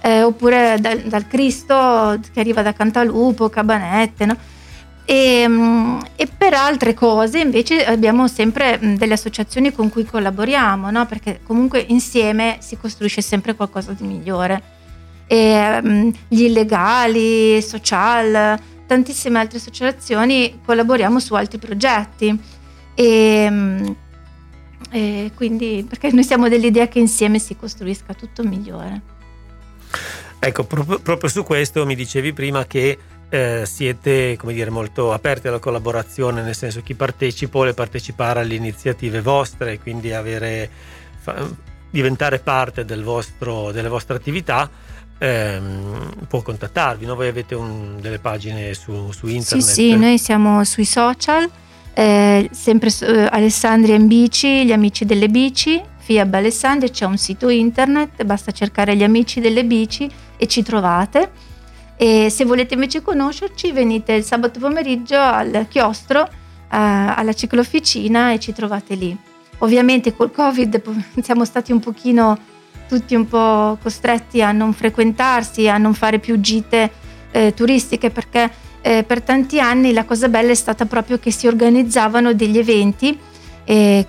Eh, 0.01 0.23
oppure 0.23 0.77
dal, 0.79 1.01
dal, 1.01 1.27
Cristo 1.27 2.21
che 2.33 2.39
arriva 2.39 2.63
da 2.63 2.73
Cantalupo, 2.73 3.49
Cabanette, 3.49 4.27
no? 4.27 4.37
E, 5.05 5.49
mm, 5.49 5.99
e, 6.15 6.29
per 6.29 6.55
altre 6.55 6.95
cose 6.95 7.41
invece 7.41 7.85
abbiamo 7.85 8.29
sempre 8.29 8.79
mm, 8.81 8.95
delle 8.95 9.15
associazioni 9.15 9.73
con 9.73 9.89
cui 9.91 10.05
collaboriamo, 10.05 10.89
no? 10.93 11.05
perché 11.07 11.41
comunque 11.43 11.85
insieme 11.89 12.59
si 12.61 12.79
costruisce 12.79 13.23
sempre 13.23 13.57
qualcosa 13.57 13.91
di 13.91 14.05
migliore 14.05 14.79
e, 15.31 15.81
um, 15.81 16.13
gli 16.27 16.43
illegali, 16.43 17.63
social, 17.63 18.59
tantissime 18.85 19.39
altre 19.39 19.59
associazioni 19.59 20.59
collaboriamo 20.65 21.21
su 21.21 21.35
altri 21.35 21.59
progetti 21.59 22.37
e, 22.97 23.47
um, 23.49 23.97
e 24.91 25.31
quindi 25.37 25.87
perché 25.89 26.11
noi 26.11 26.25
siamo 26.25 26.49
dell'idea 26.49 26.89
che 26.89 26.99
insieme 26.99 27.39
si 27.39 27.55
costruisca 27.55 28.13
tutto 28.13 28.43
migliore. 28.43 29.03
Ecco, 30.41 30.65
proprio, 30.65 30.99
proprio 30.99 31.31
su 31.31 31.45
questo 31.45 31.87
mi 31.87 31.95
dicevi 31.95 32.33
prima 32.33 32.67
che 32.67 32.99
eh, 33.29 33.63
siete 33.67 34.37
dire, 34.43 34.71
molto 34.71 35.13
aperti 35.13 35.47
alla 35.47 35.61
collaborazione, 35.61 36.43
nel 36.43 36.57
senso 36.57 36.83
chi 36.83 36.95
partecipa 36.95 37.53
vuole 37.53 37.73
partecipare 37.73 38.41
alle 38.41 38.55
iniziative 38.57 39.21
vostre, 39.21 39.79
quindi 39.79 40.13
avere, 40.13 40.69
fa, 41.21 41.49
diventare 41.89 42.41
parte 42.41 42.85
del 42.85 43.05
vostro, 43.05 43.71
delle 43.71 43.89
vostre 43.89 44.17
attività 44.17 44.69
ehm, 45.21 46.27
può 46.27 46.43
contattarvi. 46.43 47.05
No? 47.05 47.15
Voi 47.15 47.29
avete 47.29 47.55
un, 47.55 47.99
delle 48.01 48.19
pagine 48.19 48.75
su, 48.75 49.13
su, 49.13 49.27
internet? 49.27 49.67
Sì, 49.67 49.73
sì, 49.73 49.97
noi 49.97 50.19
siamo 50.19 50.65
sui 50.65 50.87
social, 50.87 51.49
eh, 51.93 52.49
sempre 52.51 52.91
su, 52.91 53.05
eh, 53.05 53.29
Alessandria 53.31 53.95
in 53.95 54.07
bici, 54.07 54.65
gli 54.65 54.73
amici 54.73 55.05
delle 55.05 55.29
bici, 55.29 55.81
FIAB 55.99 56.35
Alessandria, 56.35 56.91
c'è 56.91 57.05
un 57.05 57.19
sito 57.19 57.49
internet, 57.51 58.25
basta 58.25 58.51
cercare 58.51 58.97
gli 58.97 59.05
amici 59.05 59.41
delle 59.41 59.65
bici 59.65 60.11
e 60.37 60.47
ci 60.47 60.63
trovate. 60.63 61.49
E 61.97 62.31
se 62.31 62.47
volete 62.47 62.73
invece 62.75 63.03
conoscerci, 63.03 63.73
venite 63.73 64.15
il 64.15 64.25
sabato 64.25 64.59
pomeriggio 64.59 65.19
al 65.19 65.67
chiostro, 65.69 66.23
eh, 66.23 66.31
alla 66.71 67.35
ciclofficina 67.35 68.33
e 68.33 68.41
ci 68.41 68.55
trovate 68.55 68.95
lì. 68.95 69.15
Ovviamente 69.59 70.17
col 70.17 70.33
Covid 70.33 70.81
siamo 71.21 71.45
stati 71.45 71.73
un 71.73 71.81
pochino 71.81 72.39
tutti 72.91 73.15
un 73.15 73.29
po' 73.29 73.79
costretti 73.81 74.43
a 74.43 74.51
non 74.51 74.73
frequentarsi, 74.73 75.69
a 75.69 75.79
non 75.79 75.95
fare 75.95 76.19
più 76.19 76.41
gite 76.41 76.91
eh, 77.31 77.55
turistiche 77.55 78.11
perché 78.11 78.51
eh, 78.81 79.05
per 79.05 79.23
tanti 79.23 79.61
anni 79.61 79.93
la 79.93 80.05
cosa 80.05 80.29
bella 80.29 80.51
è 80.51 80.57
stata 80.57 80.87
proprio 80.87 81.21
che 81.21 81.31
si 81.31 81.47
organizzavano 81.47 82.35
degli 82.35 82.59
eventi, 82.59 83.17
eh, 83.63 84.05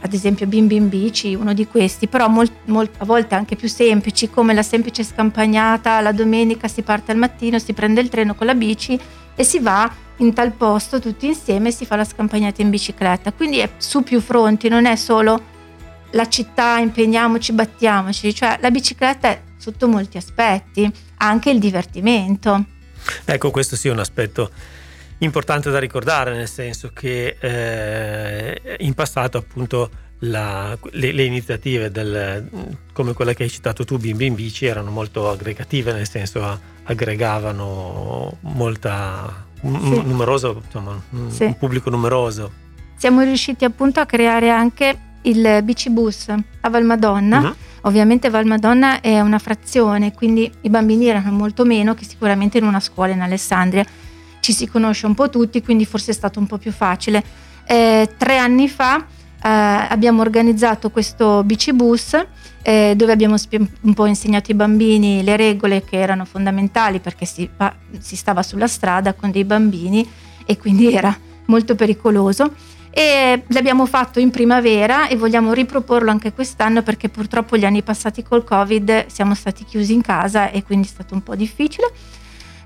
ad 0.00 0.12
esempio 0.12 0.48
Bimbi 0.48 0.74
in 0.74 0.88
Bici, 0.88 1.36
uno 1.36 1.52
di 1.52 1.68
questi, 1.68 2.08
però 2.08 2.26
molt, 2.26 2.50
molt, 2.64 2.90
a 2.98 3.04
volte 3.04 3.36
anche 3.36 3.54
più 3.54 3.68
semplici 3.68 4.28
come 4.28 4.54
la 4.54 4.64
semplice 4.64 5.04
scampagnata, 5.04 6.00
la 6.00 6.10
domenica 6.10 6.66
si 6.66 6.82
parte 6.82 7.12
al 7.12 7.18
mattino, 7.18 7.60
si 7.60 7.72
prende 7.74 8.00
il 8.00 8.08
treno 8.08 8.34
con 8.34 8.46
la 8.48 8.56
bici 8.56 8.98
e 9.36 9.44
si 9.44 9.60
va 9.60 9.88
in 10.16 10.32
tal 10.32 10.50
posto 10.50 10.98
tutti 10.98 11.26
insieme 11.26 11.68
e 11.68 11.72
si 11.72 11.86
fa 11.86 11.94
la 11.94 12.04
scampagnata 12.04 12.60
in 12.60 12.70
bicicletta. 12.70 13.32
Quindi 13.32 13.58
è 13.58 13.70
su 13.76 14.02
più 14.02 14.20
fronti, 14.20 14.68
non 14.68 14.84
è 14.84 14.96
solo 14.96 15.49
la 16.12 16.28
città, 16.28 16.78
impegniamoci, 16.78 17.52
battiamoci, 17.52 18.34
cioè 18.34 18.58
la 18.60 18.70
bicicletta 18.70 19.28
è 19.28 19.40
sotto 19.56 19.88
molti 19.88 20.16
aspetti, 20.16 20.90
anche 21.16 21.50
il 21.50 21.58
divertimento. 21.58 22.64
Ecco, 23.24 23.50
questo 23.50 23.76
sì 23.76 23.88
è 23.88 23.90
un 23.90 23.98
aspetto 23.98 24.50
importante 25.18 25.70
da 25.70 25.78
ricordare, 25.78 26.34
nel 26.34 26.48
senso 26.48 26.90
che 26.92 27.36
eh, 27.38 28.76
in 28.80 28.94
passato 28.94 29.38
appunto 29.38 29.90
la, 30.20 30.76
le, 30.92 31.12
le, 31.12 31.24
iniziative 31.24 31.90
del, 31.90 32.48
come 32.92 33.12
quella 33.12 33.32
che 33.32 33.44
hai 33.44 33.50
citato 33.50 33.84
tu, 33.84 33.98
Bimbi 33.98 34.26
in 34.26 34.34
Bici, 34.34 34.66
erano 34.66 34.90
molto 34.90 35.30
aggregative, 35.30 35.92
nel 35.92 36.08
senso 36.08 36.60
aggregavano 36.82 38.36
molta, 38.40 39.46
sì. 39.60 39.68
numeroso, 39.68 40.62
insomma, 40.64 41.00
sì. 41.28 41.44
un 41.44 41.58
pubblico 41.58 41.90
numeroso. 41.90 42.68
Siamo 42.96 43.22
riusciti 43.22 43.64
appunto 43.64 44.00
a 44.00 44.06
creare 44.06 44.50
anche 44.50 44.98
il 45.22 45.60
bicibus 45.62 46.28
a 46.28 46.68
Valmadonna. 46.68 47.38
Uh-huh. 47.40 47.54
Ovviamente 47.82 48.28
Valmadonna 48.28 49.00
è 49.00 49.20
una 49.20 49.38
frazione, 49.38 50.12
quindi 50.12 50.50
i 50.62 50.68
bambini 50.68 51.06
erano 51.06 51.32
molto 51.32 51.64
meno 51.64 51.94
che 51.94 52.04
sicuramente 52.04 52.58
in 52.58 52.64
una 52.64 52.80
scuola 52.80 53.12
in 53.12 53.20
Alessandria. 53.20 53.84
Ci 54.40 54.52
si 54.52 54.68
conosce 54.68 55.06
un 55.06 55.14
po' 55.14 55.30
tutti, 55.30 55.62
quindi 55.62 55.84
forse 55.84 56.10
è 56.10 56.14
stato 56.14 56.38
un 56.38 56.46
po' 56.46 56.58
più 56.58 56.72
facile. 56.72 57.22
Eh, 57.64 58.08
tre 58.16 58.38
anni 58.38 58.68
fa 58.68 58.98
eh, 59.42 59.48
abbiamo 59.48 60.20
organizzato 60.20 60.90
questo 60.90 61.42
bicibus 61.44 62.14
eh, 62.62 62.92
dove 62.94 63.12
abbiamo 63.12 63.36
un 63.82 63.94
po' 63.94 64.04
insegnato 64.04 64.50
ai 64.50 64.56
bambini 64.56 65.22
le 65.22 65.36
regole 65.36 65.82
che 65.82 65.98
erano 65.98 66.26
fondamentali 66.26 67.00
perché 67.00 67.24
si, 67.24 67.48
si 67.98 68.16
stava 68.16 68.42
sulla 68.42 68.66
strada 68.66 69.14
con 69.14 69.30
dei 69.30 69.44
bambini 69.44 70.06
e 70.44 70.58
quindi 70.58 70.92
era 70.92 71.16
molto 71.46 71.74
pericoloso 71.74 72.52
e 72.90 73.44
l'abbiamo 73.48 73.86
fatto 73.86 74.18
in 74.18 74.30
primavera 74.30 75.08
e 75.08 75.16
vogliamo 75.16 75.52
riproporlo 75.52 76.10
anche 76.10 76.32
quest'anno 76.32 76.82
perché 76.82 77.08
purtroppo 77.08 77.56
gli 77.56 77.64
anni 77.64 77.82
passati 77.82 78.22
col 78.22 78.44
covid 78.44 79.06
siamo 79.06 79.34
stati 79.34 79.64
chiusi 79.64 79.92
in 79.92 80.02
casa 80.02 80.50
e 80.50 80.62
quindi 80.62 80.86
è 80.88 80.90
stato 80.90 81.14
un 81.14 81.22
po' 81.22 81.36
difficile 81.36 81.92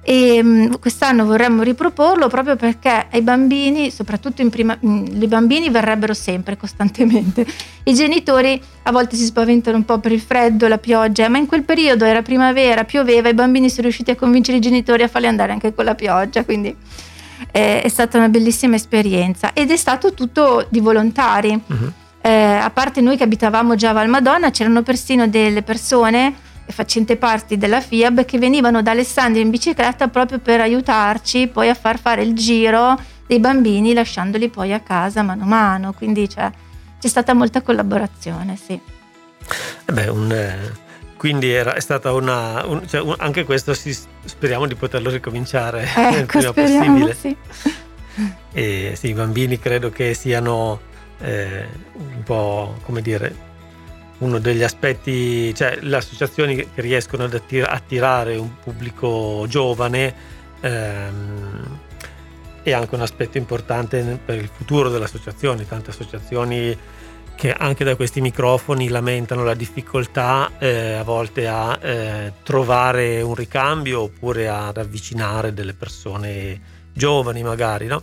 e 0.07 0.39
um, 0.43 0.79
quest'anno 0.79 1.25
vorremmo 1.25 1.63
riproporlo 1.63 2.29
proprio 2.29 2.57
perché 2.57 3.07
ai 3.11 3.23
bambini, 3.23 3.91
soprattutto 3.91 4.43
in 4.43 4.51
prima, 4.51 4.77
mh, 4.79 5.05
i 5.19 5.27
bambini 5.27 5.71
verrebbero 5.71 6.13
sempre, 6.13 6.59
costantemente. 6.59 7.47
I 7.85 7.95
genitori 7.95 8.61
a 8.83 8.93
volte 8.93 9.17
si 9.17 9.25
spaventano 9.25 9.79
un 9.79 9.85
po' 9.87 9.99
per 9.99 10.13
il 10.13 10.21
freddo, 10.21 10.69
la 10.69 10.77
pioggia, 10.77 11.29
ma 11.29 11.39
in 11.39 11.47
quel 11.47 11.63
periodo 11.63 12.05
era 12.05 12.21
primavera, 12.21 12.85
pioveva, 12.85 13.31
i 13.31 13.35
bambini 13.35 13.71
sono 13.71 13.85
riusciti 13.85 14.11
a 14.11 14.17
convincere 14.17 14.59
i 14.59 14.61
genitori 14.61 15.03
a 15.03 15.09
farli 15.09 15.27
andare 15.27 15.53
anche 15.53 15.75
con 15.75 15.87
la 15.87 15.95
pioggia, 15.95 16.45
quindi 16.45 16.77
eh, 17.51 17.83
è 17.83 17.89
stata 17.89 18.19
una 18.19 18.29
bellissima 18.29 18.77
esperienza 18.77 19.53
ed 19.53 19.71
è 19.71 19.77
stato 19.77 20.15
tutto 20.15 20.67
di 20.69 20.81
volontari. 20.81 21.59
Uh-huh. 21.67 21.93
Eh, 22.21 22.31
a 22.31 22.71
parte 22.71 23.01
noi 23.01 23.17
che 23.17 23.25
abitavamo 23.25 23.75
già 23.75 23.91
a 23.91 23.93
Valmadonna, 23.93 24.51
c'erano 24.51 24.83
persino 24.83 25.29
delle 25.29 25.63
persone 25.63 26.35
facente 26.67 27.17
parte 27.17 27.59
della 27.59 27.81
FIAB 27.81 28.25
che 28.25 28.39
venivano 28.39 28.83
da 28.83 28.93
Alessandria 28.93 29.43
in 29.43 29.51
bicicletta 29.51 30.09
proprio 30.09 30.39
per 30.39 30.61
aiutarci 30.61 31.49
poi 31.49 31.69
a 31.69 31.75
far 31.75 31.99
fare 31.99 32.23
il 32.23 32.33
giro 32.33 32.99
dei 33.27 33.39
bambini 33.39 33.93
lasciandoli 33.93 34.49
poi 34.49 34.73
a 34.73 34.81
casa 34.81 35.23
mano 35.23 35.45
a 35.45 35.47
mano, 35.47 35.93
quindi 35.93 36.29
cioè, 36.29 36.51
c'è 36.99 37.09
stata 37.09 37.35
molta 37.35 37.63
collaborazione, 37.63 38.57
sì. 38.57 38.73
Eh 39.85 39.93
beh, 39.93 40.09
un, 40.09 40.33
eh, 40.33 40.73
quindi 41.25 41.51
era, 41.51 41.73
è 41.73 41.81
stata 41.81 42.13
una, 42.13 42.67
un, 42.67 42.87
cioè, 42.87 43.01
un, 43.01 43.15
anche 43.17 43.45
questo 43.45 43.73
si, 43.73 43.97
speriamo 44.27 44.67
di 44.67 44.75
poterlo 44.75 45.09
ricominciare 45.09 45.89
ecco, 45.97 46.37
il 46.39 46.53
prima 46.53 46.53
possibile. 46.53 47.15
Sì. 47.15 47.35
E 48.53 48.93
sì, 48.95 49.09
i 49.09 49.15
bambini 49.15 49.59
credo 49.59 49.89
che 49.89 50.13
siano 50.13 50.83
eh, 51.23 51.67
un 51.95 52.23
po' 52.25 52.77
come 52.83 53.01
dire 53.01 53.35
uno 54.19 54.39
degli 54.39 54.63
aspetti, 54.63 55.55
cioè 55.55 55.79
le 55.81 55.97
associazioni 55.97 56.57
che 56.57 56.69
riescono 56.75 57.25
ad 57.25 57.41
attirare 57.63 58.37
un 58.37 58.59
pubblico 58.63 59.47
giovane 59.49 60.15
ehm, 60.61 61.79
è 62.63 62.73
anche 62.73 62.95
un 62.95 63.01
aspetto 63.01 63.39
importante 63.39 64.21
per 64.23 64.37
il 64.37 64.51
futuro 64.55 64.91
delle 64.91 65.05
associazioni. 65.05 65.67
Tante 65.67 65.89
associazioni 65.89 66.77
che 67.37 67.53
anche 67.53 67.85
da 67.85 67.97
questi 67.97 68.21
microfoni 68.21 68.89
lamentano 68.89 69.45
la 69.45 69.55
difficoltà 69.55 70.53
eh, 70.59 70.93
a 70.93 71.03
volte 71.03 71.47
a 71.47 71.79
eh, 71.81 72.33
trovare 72.43 73.21
un 73.23 73.35
ricambio 73.35 74.03
oppure 74.03 74.49
ad 74.49 74.77
avvicinare 74.77 75.53
delle 75.53 75.75
persone 75.75 76.61
giovani 76.93 77.43
magari, 77.43 77.87
no? 77.87 78.03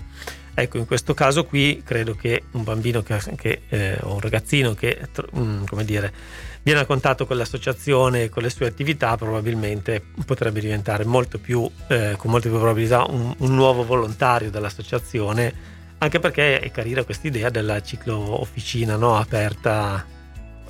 Ecco, 0.53 0.77
in 0.77 0.85
questo 0.85 1.13
caso 1.13 1.45
qui 1.45 1.81
credo 1.83 2.13
che 2.13 2.43
un 2.51 2.63
bambino 2.63 3.01
che, 3.01 3.19
che, 3.35 3.61
eh, 3.69 3.97
o 4.01 4.15
un 4.15 4.19
ragazzino 4.19 4.73
che 4.73 5.07
mm, 5.37 5.63
come 5.65 5.85
dire, 5.85 6.13
viene 6.61 6.81
a 6.81 6.85
contatto 6.85 7.25
con 7.25 7.37
l'associazione 7.37 8.23
e 8.23 8.29
con 8.29 8.43
le 8.43 8.49
sue 8.49 8.67
attività 8.67 9.15
probabilmente 9.15 10.03
potrebbe 10.25 10.59
diventare 10.59 11.05
molto 11.05 11.39
più, 11.39 11.69
eh, 11.87 12.15
con 12.17 12.31
molte 12.31 12.49
più 12.49 12.57
probabilità 12.57 13.05
un, 13.07 13.33
un, 13.37 13.55
nuovo 13.55 13.85
volontario 13.85 14.51
dell'associazione, 14.51 15.79
anche 16.03 16.19
perché 16.19 16.59
è 16.59 16.71
carina 16.71 17.03
questa 17.03 17.27
idea 17.27 17.49
della 17.49 17.81
ciclo 17.81 18.41
officina 18.41 18.95
no? 18.95 19.17
aperta 19.17 20.03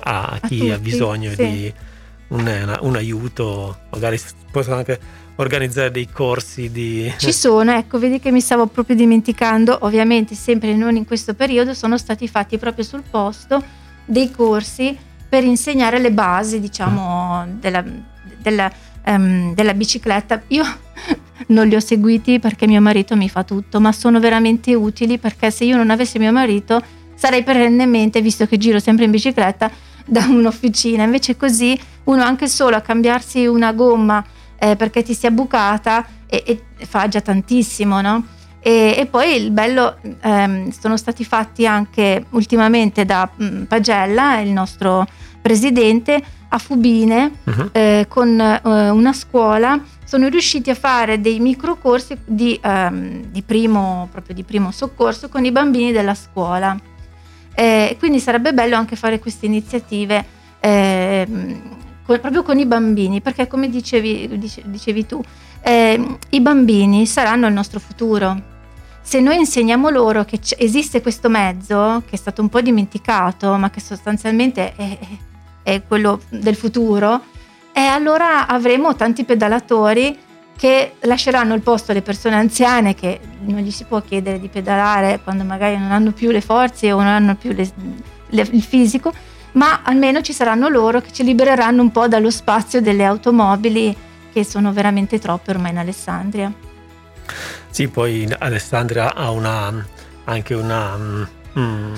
a, 0.00 0.40
chi 0.46 0.70
a 0.70 0.74
ha 0.74 0.78
bisogno 0.78 1.30
sì. 1.30 1.36
di 1.36 1.74
un, 2.28 2.78
un, 2.80 2.96
aiuto, 2.96 3.78
magari 3.90 4.20
possono 4.50 4.76
anche 4.76 4.98
organizzare 5.36 5.90
dei 5.90 6.08
corsi 6.10 6.70
di... 6.70 7.12
Ci 7.16 7.32
sono, 7.32 7.72
ecco, 7.72 7.98
vedi 7.98 8.20
che 8.20 8.30
mi 8.30 8.40
stavo 8.40 8.66
proprio 8.66 8.94
dimenticando, 8.94 9.78
ovviamente 9.82 10.34
sempre 10.34 10.74
non 10.74 10.96
in 10.96 11.06
questo 11.06 11.34
periodo, 11.34 11.72
sono 11.72 11.96
stati 11.96 12.28
fatti 12.28 12.58
proprio 12.58 12.84
sul 12.84 13.02
posto 13.08 13.62
dei 14.04 14.30
corsi 14.30 14.96
per 15.28 15.44
insegnare 15.44 15.98
le 15.98 16.12
basi, 16.12 16.60
diciamo, 16.60 17.56
della, 17.58 17.82
della, 18.38 18.70
um, 19.06 19.54
della 19.54 19.74
bicicletta. 19.74 20.42
Io 20.48 20.64
non 21.48 21.66
li 21.66 21.74
ho 21.74 21.80
seguiti 21.80 22.38
perché 22.38 22.66
mio 22.66 22.80
marito 22.80 23.16
mi 23.16 23.28
fa 23.28 23.44
tutto, 23.44 23.80
ma 23.80 23.92
sono 23.92 24.20
veramente 24.20 24.74
utili 24.74 25.18
perché 25.18 25.50
se 25.50 25.64
io 25.64 25.76
non 25.76 25.90
avessi 25.90 26.18
mio 26.18 26.32
marito 26.32 26.82
sarei 27.14 27.42
perennemente, 27.42 28.20
visto 28.20 28.46
che 28.46 28.58
giro 28.58 28.80
sempre 28.80 29.04
in 29.04 29.10
bicicletta, 29.10 29.70
da 30.04 30.26
un'officina. 30.28 31.04
Invece 31.04 31.36
così 31.36 31.78
uno 32.04 32.22
anche 32.22 32.48
solo 32.48 32.76
a 32.76 32.80
cambiarsi 32.80 33.46
una 33.46 33.72
gomma 33.72 34.24
eh, 34.58 34.76
perché 34.76 35.02
ti 35.02 35.14
sia 35.14 35.30
bucata 35.30 36.04
e, 36.26 36.42
e, 36.46 36.86
fa 36.86 37.08
già 37.08 37.20
tantissimo, 37.20 38.00
no? 38.00 38.26
E, 38.60 38.94
e 38.96 39.06
poi 39.06 39.34
il 39.34 39.50
bello, 39.50 39.98
ehm, 40.20 40.70
sono 40.70 40.96
stati 40.96 41.24
fatti 41.24 41.66
anche 41.66 42.26
ultimamente 42.30 43.04
da 43.04 43.28
mh, 43.34 43.44
mm, 43.44 43.62
Pagella, 43.64 44.38
il 44.38 44.50
nostro 44.50 45.06
presidente, 45.42 46.22
a 46.48 46.58
Fubine 46.58 47.32
uh-huh. 47.44 47.68
eh, 47.72 48.06
con 48.08 48.38
eh, 48.40 48.90
una 48.90 49.12
scuola 49.12 49.80
sono 50.04 50.28
riusciti 50.28 50.70
a 50.70 50.74
fare 50.74 51.20
dei 51.20 51.40
microcorsi 51.40 52.16
di, 52.24 52.58
ehm, 52.62 53.24
di, 53.30 53.42
primo, 53.42 54.08
proprio 54.10 54.34
di 54.34 54.42
primo 54.42 54.70
soccorso 54.70 55.28
con 55.28 55.44
i 55.44 55.50
bambini 55.50 55.90
della 55.90 56.14
scuola. 56.14 56.78
Eh, 57.54 57.96
quindi 57.98 58.20
sarebbe 58.20 58.52
bello 58.52 58.76
anche 58.76 58.94
fare 58.96 59.18
queste 59.18 59.46
iniziative 59.46 60.24
eh, 60.60 61.26
con, 62.04 62.20
proprio 62.20 62.42
con 62.42 62.58
i 62.58 62.66
bambini, 62.66 63.22
perché 63.22 63.46
come 63.46 63.70
dicevi, 63.70 64.38
dicevi 64.64 65.06
tu, 65.06 65.22
eh, 65.62 66.18
i 66.28 66.40
bambini 66.40 67.06
saranno 67.06 67.46
il 67.46 67.54
nostro 67.54 67.80
futuro. 67.80 68.50
Se 69.00 69.18
noi 69.18 69.36
insegniamo 69.38 69.88
loro 69.88 70.24
che 70.24 70.38
esiste 70.58 71.00
questo 71.00 71.30
mezzo, 71.30 72.02
che 72.06 72.14
è 72.14 72.16
stato 72.16 72.42
un 72.42 72.50
po' 72.50 72.60
dimenticato, 72.60 73.56
ma 73.56 73.70
che 73.70 73.80
sostanzialmente 73.80 74.74
è, 74.74 74.98
è 74.98 75.08
quello 75.86 76.20
del 76.28 76.56
futuro, 76.56 77.22
e 77.72 77.80
allora 77.80 78.46
avremo 78.46 78.94
tanti 78.94 79.24
pedalatori 79.24 80.18
che 80.56 80.94
lasceranno 81.00 81.54
il 81.54 81.62
posto 81.62 81.90
alle 81.90 82.02
persone 82.02 82.36
anziane 82.36 82.94
che 82.94 83.18
non 83.40 83.60
gli 83.60 83.70
si 83.70 83.84
può 83.84 84.00
chiedere 84.02 84.38
di 84.38 84.48
pedalare 84.48 85.20
quando 85.22 85.42
magari 85.44 85.78
non 85.78 85.90
hanno 85.90 86.12
più 86.12 86.30
le 86.30 86.40
forze 86.40 86.92
o 86.92 86.98
non 86.98 87.06
hanno 87.06 87.34
più 87.34 87.52
le, 87.52 87.68
le, 88.28 88.46
il 88.50 88.62
fisico 88.62 89.12
ma 89.52 89.80
almeno 89.82 90.20
ci 90.20 90.32
saranno 90.32 90.68
loro 90.68 91.00
che 91.00 91.12
ci 91.12 91.24
libereranno 91.24 91.82
un 91.82 91.90
po' 91.90 92.06
dallo 92.06 92.30
spazio 92.30 92.80
delle 92.80 93.04
automobili 93.04 93.96
che 94.32 94.44
sono 94.44 94.72
veramente 94.72 95.18
troppe 95.18 95.50
ormai 95.50 95.72
in 95.72 95.78
Alessandria. 95.78 96.52
Sì, 97.68 97.88
poi 97.88 98.26
Alessandria 98.38 99.14
ha 99.14 99.30
una, 99.30 99.84
anche 100.24 100.54
una 100.54 100.96
mm, 100.96 101.22
mm 101.58 101.94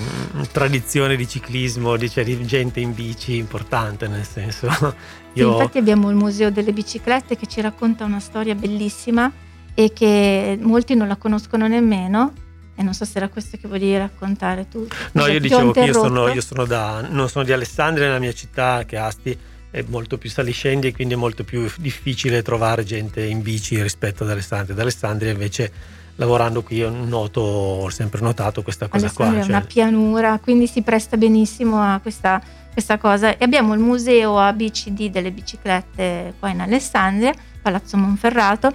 tradizione 0.51 1.15
di 1.15 1.27
ciclismo, 1.27 1.95
di, 1.95 2.09
cioè, 2.09 2.23
di 2.23 2.45
gente 2.45 2.79
in 2.79 2.93
bici 2.93 3.37
importante, 3.37 4.07
nel 4.07 4.25
senso... 4.25 4.67
Io... 5.33 5.51
Infatti 5.51 5.77
abbiamo 5.77 6.09
il 6.09 6.15
Museo 6.15 6.49
delle 6.49 6.71
Biciclette 6.71 7.35
che 7.35 7.45
ci 7.45 7.59
racconta 7.59 8.05
una 8.05 8.21
storia 8.21 8.55
bellissima 8.55 9.29
e 9.73 9.91
che 9.91 10.57
molti 10.61 10.95
non 10.95 11.09
la 11.09 11.17
conoscono 11.17 11.67
nemmeno 11.67 12.31
e 12.75 12.83
non 12.83 12.93
so 12.93 13.05
se 13.05 13.17
era 13.17 13.29
questo 13.29 13.57
che 13.57 13.67
volevi 13.67 13.97
raccontare 13.97 14.67
tu. 14.67 14.85
No, 15.13 15.27
io 15.27 15.39
dicevo 15.39 15.71
che 15.71 15.81
io 15.81 15.93
sono, 15.93 16.27
io 16.27 16.41
sono, 16.41 16.65
da, 16.65 17.05
non 17.09 17.29
sono 17.29 17.45
di 17.45 17.53
Alessandria, 17.53 18.07
nella 18.07 18.19
mia 18.19 18.33
città, 18.33 18.83
che 18.85 18.97
Asti 18.97 19.37
è 19.71 19.83
molto 19.87 20.17
più 20.17 20.29
saliscendi 20.29 20.87
e 20.87 20.93
quindi 20.93 21.13
è 21.13 21.17
molto 21.17 21.43
più 21.43 21.69
difficile 21.77 22.41
trovare 22.41 22.83
gente 22.83 23.23
in 23.23 23.41
bici 23.41 23.81
rispetto 23.81 24.23
ad 24.23 24.29
Alessandria. 24.29 24.73
Ad 24.73 24.81
Alessandria 24.81 25.31
invece 25.31 25.71
lavorando 26.15 26.63
qui 26.63 26.83
ho, 26.83 26.89
noto, 26.89 27.41
ho 27.41 27.89
sempre 27.89 28.21
notato 28.21 28.61
questa 28.61 28.87
cosa 28.87 29.05
Alessandria 29.05 29.31
qua. 29.31 29.43
È 29.43 29.47
cioè... 29.47 29.57
una 29.57 29.65
pianura, 29.65 30.39
quindi 30.39 30.67
si 30.67 30.81
presta 30.81 31.17
benissimo 31.17 31.81
a 31.81 31.99
questa, 32.01 32.41
questa 32.71 32.97
cosa. 32.97 33.37
E 33.37 33.43
abbiamo 33.43 33.73
il 33.73 33.79
museo 33.79 34.39
ABCD 34.39 35.09
delle 35.09 35.31
biciclette 35.31 36.35
qua 36.39 36.49
in 36.49 36.61
Alessandria, 36.61 37.33
Palazzo 37.61 37.97
Monferrato, 37.97 38.71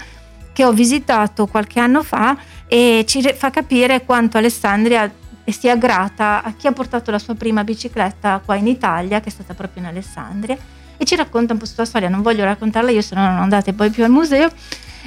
che 0.53 0.65
ho 0.65 0.73
visitato 0.73 1.47
qualche 1.47 1.81
anno 1.81 2.03
fa 2.03 2.37
e 2.67 3.05
ci 3.07 3.23
fa 3.35 3.51
capire 3.51 4.05
quanto 4.05 4.37
Alessandria 4.37 5.11
sia 5.47 5.77
grata 5.77 6.43
a 6.45 6.53
chi 6.53 6.67
ha 6.67 6.73
portato 6.73 7.11
la 7.11 7.19
sua 7.19 7.35
prima 7.35 7.65
bicicletta 7.65 8.41
qua 8.45 8.55
in 8.57 8.67
Italia, 8.67 9.21
che 9.21 9.31
è 9.31 9.33
stata 9.33 9.55
proprio 9.55 9.83
in 9.83 9.89
Alessandria, 9.89 10.57
e 10.97 11.05
ci 11.05 11.17
racconta 11.17 11.55
un 11.55 11.59
po' 11.59 11.65
questa 11.65 11.85
storia. 11.85 12.09
Non 12.09 12.23
voglio 12.23 12.45
raccontarla 12.45 12.91
io, 12.91 13.03
se 13.03 13.15
no 13.15 13.23
non 13.23 13.39
andate 13.39 13.73
poi 13.73 13.91
più 13.91 14.05
al 14.05 14.11
museo. 14.11 14.51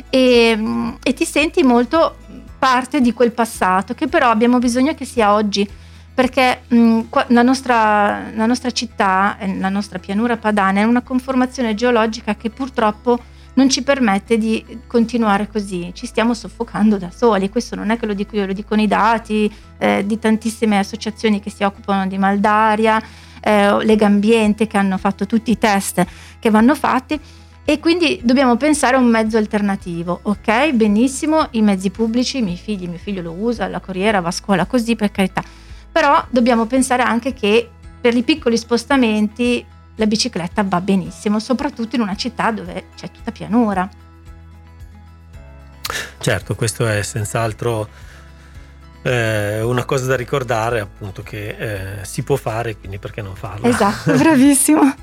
E, 0.10 0.58
e 1.04 1.14
ti 1.14 1.24
senti 1.24 1.62
molto 1.62 2.18
parte 2.64 3.02
di 3.02 3.12
quel 3.12 3.34
passato, 3.34 3.94
che 3.94 4.08
però 4.08 4.30
abbiamo 4.30 4.58
bisogno 4.58 4.94
che 4.94 5.04
sia 5.04 5.34
oggi 5.34 5.70
perché 6.14 6.62
mh, 6.66 7.02
la, 7.28 7.42
nostra, 7.42 8.32
la, 8.34 8.46
nostra, 8.46 8.72
città, 8.72 9.38
la 9.58 9.68
nostra 9.68 10.00
pianura 10.00 10.38
padana 10.38 10.80
è 10.80 10.84
una 10.84 11.02
conformazione 11.02 11.76
geologica 11.76 12.36
che 12.36 12.50
purtroppo 12.50 13.20
non 13.56 13.68
ci 13.70 13.84
permette 13.84 14.38
di 14.38 14.80
continuare 14.88 15.50
così, 15.52 15.92
ci 15.94 16.06
stiamo 16.06 16.34
soffocando 16.34 16.98
da 16.98 17.12
soli, 17.12 17.50
questo 17.50 17.76
non 17.76 17.90
è 17.90 18.00
che 18.00 18.06
lo 18.06 18.14
dico 18.14 18.38
io, 18.38 18.46
lo 18.46 18.54
dicono 18.54 18.82
i 18.82 18.88
dati 18.88 19.54
eh, 19.78 20.06
di 20.06 20.18
tantissime 20.18 20.78
associazioni 20.78 21.42
che 21.42 21.50
si 21.50 21.64
occupano 21.64 22.08
di 22.08 22.18
maldaria, 22.18 23.04
eh, 23.42 23.84
Lega 23.84 24.06
Ambiente 24.06 24.68
che 24.68 24.78
hanno 24.78 24.98
fatto 24.98 25.26
tutti 25.26 25.52
i 25.52 25.58
test 25.58 26.06
che 26.40 26.50
vanno 26.50 26.76
fatti 26.76 27.20
e 27.66 27.80
quindi 27.80 28.20
dobbiamo 28.24 28.58
pensare 28.58 28.98
a 28.98 29.00
un 29.00 29.08
mezzo 29.08 29.38
alternativo, 29.38 30.20
ok? 30.24 30.72
Benissimo, 30.72 31.48
i 31.52 31.62
mezzi 31.62 31.90
pubblici, 31.92 32.40
i 32.40 32.42
miei 32.42 32.58
figli, 32.58 32.88
mio 32.88 32.98
figlio 32.98 33.22
lo 33.22 33.32
usa, 33.32 33.68
la 33.68 33.80
corriera 33.80 34.20
va 34.20 34.28
a 34.28 34.32
scuola 34.32 34.66
così 34.66 34.96
per 34.96 35.12
carità, 35.12 35.42
però 35.92 36.26
dobbiamo 36.30 36.66
pensare 36.66 37.04
anche 37.04 37.34
che 37.34 37.70
per 38.02 38.16
i 38.16 38.24
piccoli 38.24 38.58
spostamenti 38.58 39.66
la 39.96 40.06
bicicletta 40.06 40.64
va 40.66 40.82
benissimo, 40.82 41.40
soprattutto 41.40 41.96
in 41.96 42.02
una 42.02 42.16
città 42.16 42.52
dove 42.52 42.88
c'è 42.98 43.10
tutta 43.10 43.32
pianura. 43.32 43.90
Certo, 46.18 46.56
questo 46.56 46.86
è 46.88 47.02
senz'altro 47.02 47.88
eh, 49.04 49.62
una 49.62 49.84
cosa 49.84 50.06
da 50.06 50.16
ricordare 50.16 50.80
appunto 50.80 51.22
che 51.22 51.50
eh, 51.50 52.06
si 52.06 52.24
può 52.24 52.36
fare, 52.38 52.78
quindi 52.78 52.98
perché 52.98 53.22
non 53.22 53.36
farlo? 53.36 53.68
Esatto, 53.68 54.16
bravissimo. 54.18 54.96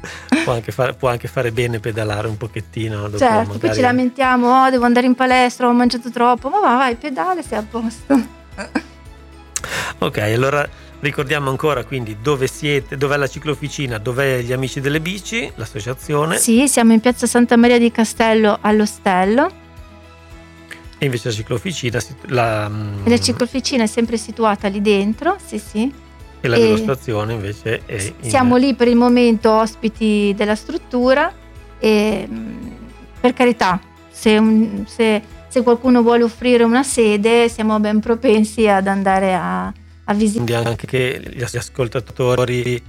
Può, 0.44 0.52
anche 0.52 0.72
fare, 0.72 0.94
può, 0.94 1.08
anche 1.08 1.28
fare, 1.28 1.52
bene 1.52 1.80
pedalare 1.80 2.28
un 2.28 2.36
pochettino. 2.36 3.02
Dopo 3.02 3.18
certo, 3.18 3.34
magari... 3.34 3.58
poi 3.58 3.74
ci 3.74 3.80
lamentiamo, 3.80 4.64
oh 4.64 4.70
devo 4.70 4.84
andare 4.84 5.06
in 5.06 5.14
palestra, 5.14 5.68
ho 5.68 5.72
mangiato 5.72 6.10
troppo, 6.10 6.48
ma 6.48 6.60
va, 6.60 6.76
vai, 6.76 6.96
pedale, 6.96 7.42
sei 7.42 7.58
a 7.58 7.64
posto. 7.68 8.26
ok, 9.98 10.18
allora 10.18 10.68
ricordiamo 11.00 11.50
ancora 11.50 11.84
quindi 11.84 12.18
dove 12.20 12.46
siete, 12.46 12.96
dov'è 12.96 13.16
la 13.16 13.26
ciclofficina, 13.26 13.98
dov'è 13.98 14.40
gli 14.40 14.52
Amici 14.52 14.80
delle 14.80 15.00
Bici, 15.00 15.50
l'associazione. 15.54 16.38
Sì, 16.38 16.68
siamo 16.68 16.92
in 16.92 17.00
piazza 17.00 17.26
Santa 17.26 17.56
Maria 17.56 17.78
di 17.78 17.90
Castello 17.90 18.58
all'Ostello 18.60 19.60
e 21.02 21.06
invece 21.06 21.28
la 21.28 21.34
ciclofficina... 21.34 21.98
La, 22.26 22.68
mm, 22.68 23.06
la 23.06 23.18
ciclofficina 23.18 23.84
è 23.84 23.86
sempre 23.86 24.18
situata 24.18 24.68
lì 24.68 24.82
dentro, 24.82 25.38
sì 25.42 25.58
sì. 25.58 25.90
E 26.40 26.48
la 26.48 26.58
degustazione 26.58 27.34
invece 27.34 27.82
è... 27.84 28.12
In... 28.20 28.30
Siamo 28.30 28.56
lì 28.56 28.74
per 28.74 28.88
il 28.88 28.96
momento 28.96 29.50
ospiti 29.52 30.32
della 30.36 30.54
struttura 30.54 31.32
e 31.78 32.26
mm, 32.28 32.70
per 33.20 33.34
carità, 33.34 33.80
se, 34.10 34.38
un, 34.38 34.84
se, 34.86 35.22
se 35.48 35.62
qualcuno 35.62 36.02
vuole 36.02 36.22
offrire 36.22 36.64
una 36.64 36.82
sede 36.82 37.48
siamo 37.48 37.78
ben 37.78 38.00
propensi 38.00 38.66
ad 38.66 38.86
andare 38.86 39.34
a, 39.34 39.66
a 39.66 40.14
visitare. 40.14 40.68
Anche 40.68 40.86
che 40.86 41.22
gli 41.34 41.42
ascoltatori... 41.42 42.82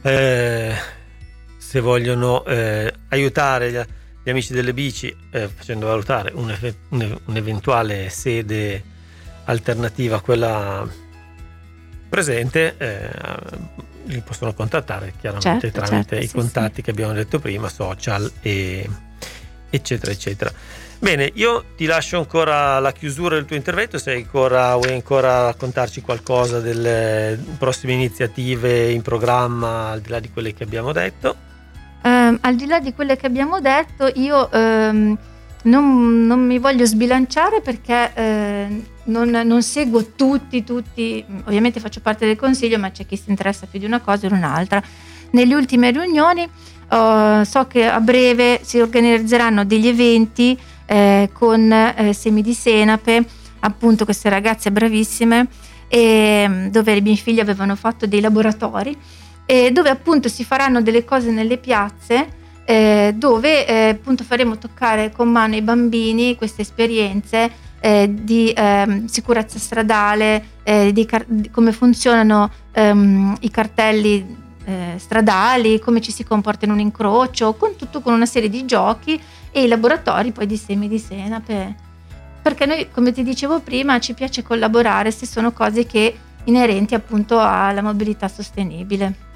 Eh, 0.00 0.74
se 1.74 1.80
vogliono 1.80 2.44
eh, 2.44 2.92
aiutare 3.08 3.86
gli 4.22 4.30
amici 4.30 4.52
delle 4.52 4.72
bici 4.72 5.14
eh, 5.30 5.48
facendo 5.48 5.86
valutare 5.86 6.32
un'eventuale 6.32 8.08
sede 8.10 8.82
alternativa 9.44 10.16
a 10.16 10.20
quella 10.20 10.88
presente 12.14 12.76
eh, 12.78 13.10
li 14.04 14.20
possono 14.20 14.54
contattare 14.54 15.14
chiaramente 15.18 15.72
certo, 15.72 15.80
tramite 15.80 16.08
certo, 16.10 16.24
i 16.24 16.28
sì, 16.28 16.34
contatti 16.34 16.74
sì. 16.76 16.82
che 16.82 16.90
abbiamo 16.92 17.12
detto 17.12 17.40
prima 17.40 17.68
social 17.68 18.30
e, 18.40 18.88
eccetera 19.68 20.12
eccetera 20.12 20.52
bene 21.00 21.28
io 21.34 21.64
ti 21.76 21.86
lascio 21.86 22.18
ancora 22.18 22.78
la 22.78 22.92
chiusura 22.92 23.34
del 23.34 23.46
tuo 23.46 23.56
intervento 23.56 23.98
se 23.98 24.12
ancora, 24.12 24.76
vuoi 24.76 24.92
ancora 24.92 25.46
raccontarci 25.46 26.02
qualcosa 26.02 26.60
delle 26.60 27.36
prossime 27.58 27.94
iniziative 27.94 28.92
in 28.92 29.02
programma 29.02 29.88
al 29.88 30.00
di 30.00 30.10
là 30.10 30.20
di 30.20 30.30
quelle 30.30 30.54
che 30.54 30.62
abbiamo 30.62 30.92
detto 30.92 31.52
Um, 32.04 32.36
al 32.42 32.54
di 32.54 32.66
là 32.66 32.80
di 32.80 32.92
quelle 32.92 33.16
che 33.16 33.24
abbiamo 33.24 33.60
detto, 33.60 34.10
io 34.16 34.46
um, 34.52 35.16
non, 35.64 36.26
non, 36.26 36.46
mi 36.46 36.58
voglio 36.58 36.86
sbilanciare 36.86 37.60
perché 37.60 38.12
eh, 38.14 38.82
non, 39.04 39.28
non, 39.28 39.62
seguo 39.62 40.12
tutti, 40.14 40.64
tutti, 40.64 41.24
ovviamente 41.44 41.80
faccio 41.80 42.00
parte 42.00 42.26
del 42.26 42.36
consiglio, 42.36 42.78
ma 42.78 42.90
c'è 42.90 43.06
chi 43.06 43.16
si 43.16 43.30
interessa 43.30 43.66
più 43.66 43.78
di 43.78 43.84
una 43.84 44.00
cosa 44.00 44.26
o 44.26 44.28
di 44.30 44.34
un'altra. 44.34 44.82
Nelle 45.30 45.54
ultime 45.54 45.90
riunioni 45.90 46.42
uh, 46.42 47.42
so 47.42 47.66
che 47.66 47.86
a 47.86 48.00
breve 48.00 48.60
si 48.62 48.80
organizzeranno 48.80 49.64
degli 49.64 49.88
eventi 49.88 50.56
eh, 50.86 51.30
con 51.32 51.72
eh, 51.72 52.12
semi 52.12 52.42
di 52.42 52.54
senape, 52.54 53.24
appunto 53.60 54.04
queste 54.04 54.28
ragazze 54.28 54.70
bravissime, 54.70 55.48
e, 55.88 56.68
dove 56.70 56.96
i 56.96 57.00
miei 57.00 57.16
figli 57.16 57.40
avevano 57.40 57.74
fatto 57.76 58.06
dei 58.06 58.20
laboratori 58.20 58.96
eh, 59.46 59.70
dove 59.70 59.90
appunto 59.90 60.28
si 60.28 60.44
faranno 60.44 60.80
delle 60.82 61.04
cose 61.04 61.30
nelle 61.30 61.58
piazze 61.58 62.42
eh, 62.64 63.12
dove 63.16 63.66
eh, 63.66 63.88
appunto 63.90 64.24
faremo 64.24 64.58
toccare 64.58 65.12
con 65.12 65.28
mano 65.28 65.54
ai 65.54 65.62
bambini 65.62 66.36
queste 66.36 66.62
esperienze 66.62 67.50
eh, 67.80 68.08
di 68.10 68.52
ehm, 68.56 69.04
sicurezza 69.06 69.58
stradale, 69.58 70.42
eh, 70.62 70.92
di, 70.92 71.04
car- 71.04 71.26
di, 71.28 71.50
come 71.50 71.72
funzionano 71.72 72.50
ehm, 72.72 73.36
i 73.40 73.50
cartelli 73.50 74.42
eh, 74.64 74.94
stradali, 74.96 75.78
come 75.78 76.00
ci 76.00 76.10
si 76.10 76.24
comporta 76.24 76.64
in 76.64 76.70
un 76.70 76.80
incrocio, 76.80 77.52
con 77.54 77.76
tutto 77.76 78.00
con 78.00 78.14
una 78.14 78.24
serie 78.24 78.48
di 78.48 78.64
giochi 78.64 79.20
e 79.50 79.62
i 79.62 79.68
laboratori 79.68 80.32
poi 80.32 80.46
di 80.46 80.56
semi 80.56 80.88
di 80.88 80.98
senape. 80.98 81.74
Perché 82.40 82.64
noi, 82.64 82.88
come 82.90 83.12
ti 83.12 83.22
dicevo 83.22 83.60
prima, 83.60 83.98
ci 84.00 84.14
piace 84.14 84.42
collaborare 84.42 85.10
se 85.10 85.26
sono 85.26 85.52
cose 85.52 85.84
che 85.84 86.16
inerenti 86.44 86.94
appunto 86.94 87.38
alla 87.38 87.82
mobilità 87.82 88.28
sostenibile. 88.28 89.33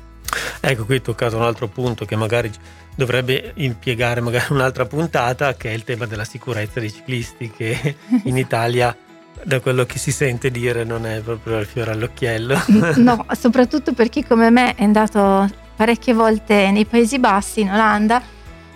Ecco, 0.61 0.85
qui 0.85 0.95
hai 0.97 1.03
toccato 1.03 1.37
un 1.37 1.43
altro 1.43 1.69
punto 1.69 2.05
che 2.05 2.17
magari 2.17 2.51
dovrebbe 2.95 3.53
impiegare 3.57 4.21
magari 4.21 4.53
un'altra 4.53 4.85
puntata, 4.85 5.55
che 5.55 5.71
è 5.71 5.73
il 5.73 5.85
tema 5.85 6.07
della 6.07 6.25
sicurezza 6.25 6.81
dei 6.81 6.91
ciclisti, 6.91 7.51
che 7.51 7.97
in 8.25 8.37
Italia 8.38 8.97
da 9.43 9.61
quello 9.61 9.85
che 9.85 9.99
si 9.99 10.11
sente 10.11 10.51
dire 10.51 10.85
non 10.85 11.07
è 11.07 11.21
proprio 11.21 11.59
il 11.59 11.67
fiore 11.67 11.93
all'occhiello. 11.93 12.61
No, 12.97 13.25
soprattutto 13.38 13.93
per 13.93 14.09
chi 14.09 14.25
come 14.25 14.51
me 14.51 14.75
è 14.75 14.83
andato 14.83 15.49
parecchie 15.77 16.12
volte 16.12 16.71
nei 16.73 16.87
Paesi 16.87 17.19
Bassi, 17.19 17.61
in 17.61 17.71
Olanda, 17.71 18.21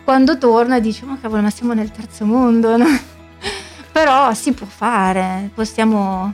quando 0.05 0.39
torna 0.39 0.79
dice 0.79 1.05
ma 1.05 1.19
cavolo 1.21 1.43
ma 1.43 1.51
siamo 1.51 1.73
nel 1.75 1.91
terzo 1.91 2.25
mondo, 2.25 2.77
no? 2.79 2.87
Però 3.91 4.33
si 4.35 4.53
può 4.53 4.67
fare, 4.67 5.51
possiamo 5.53 6.33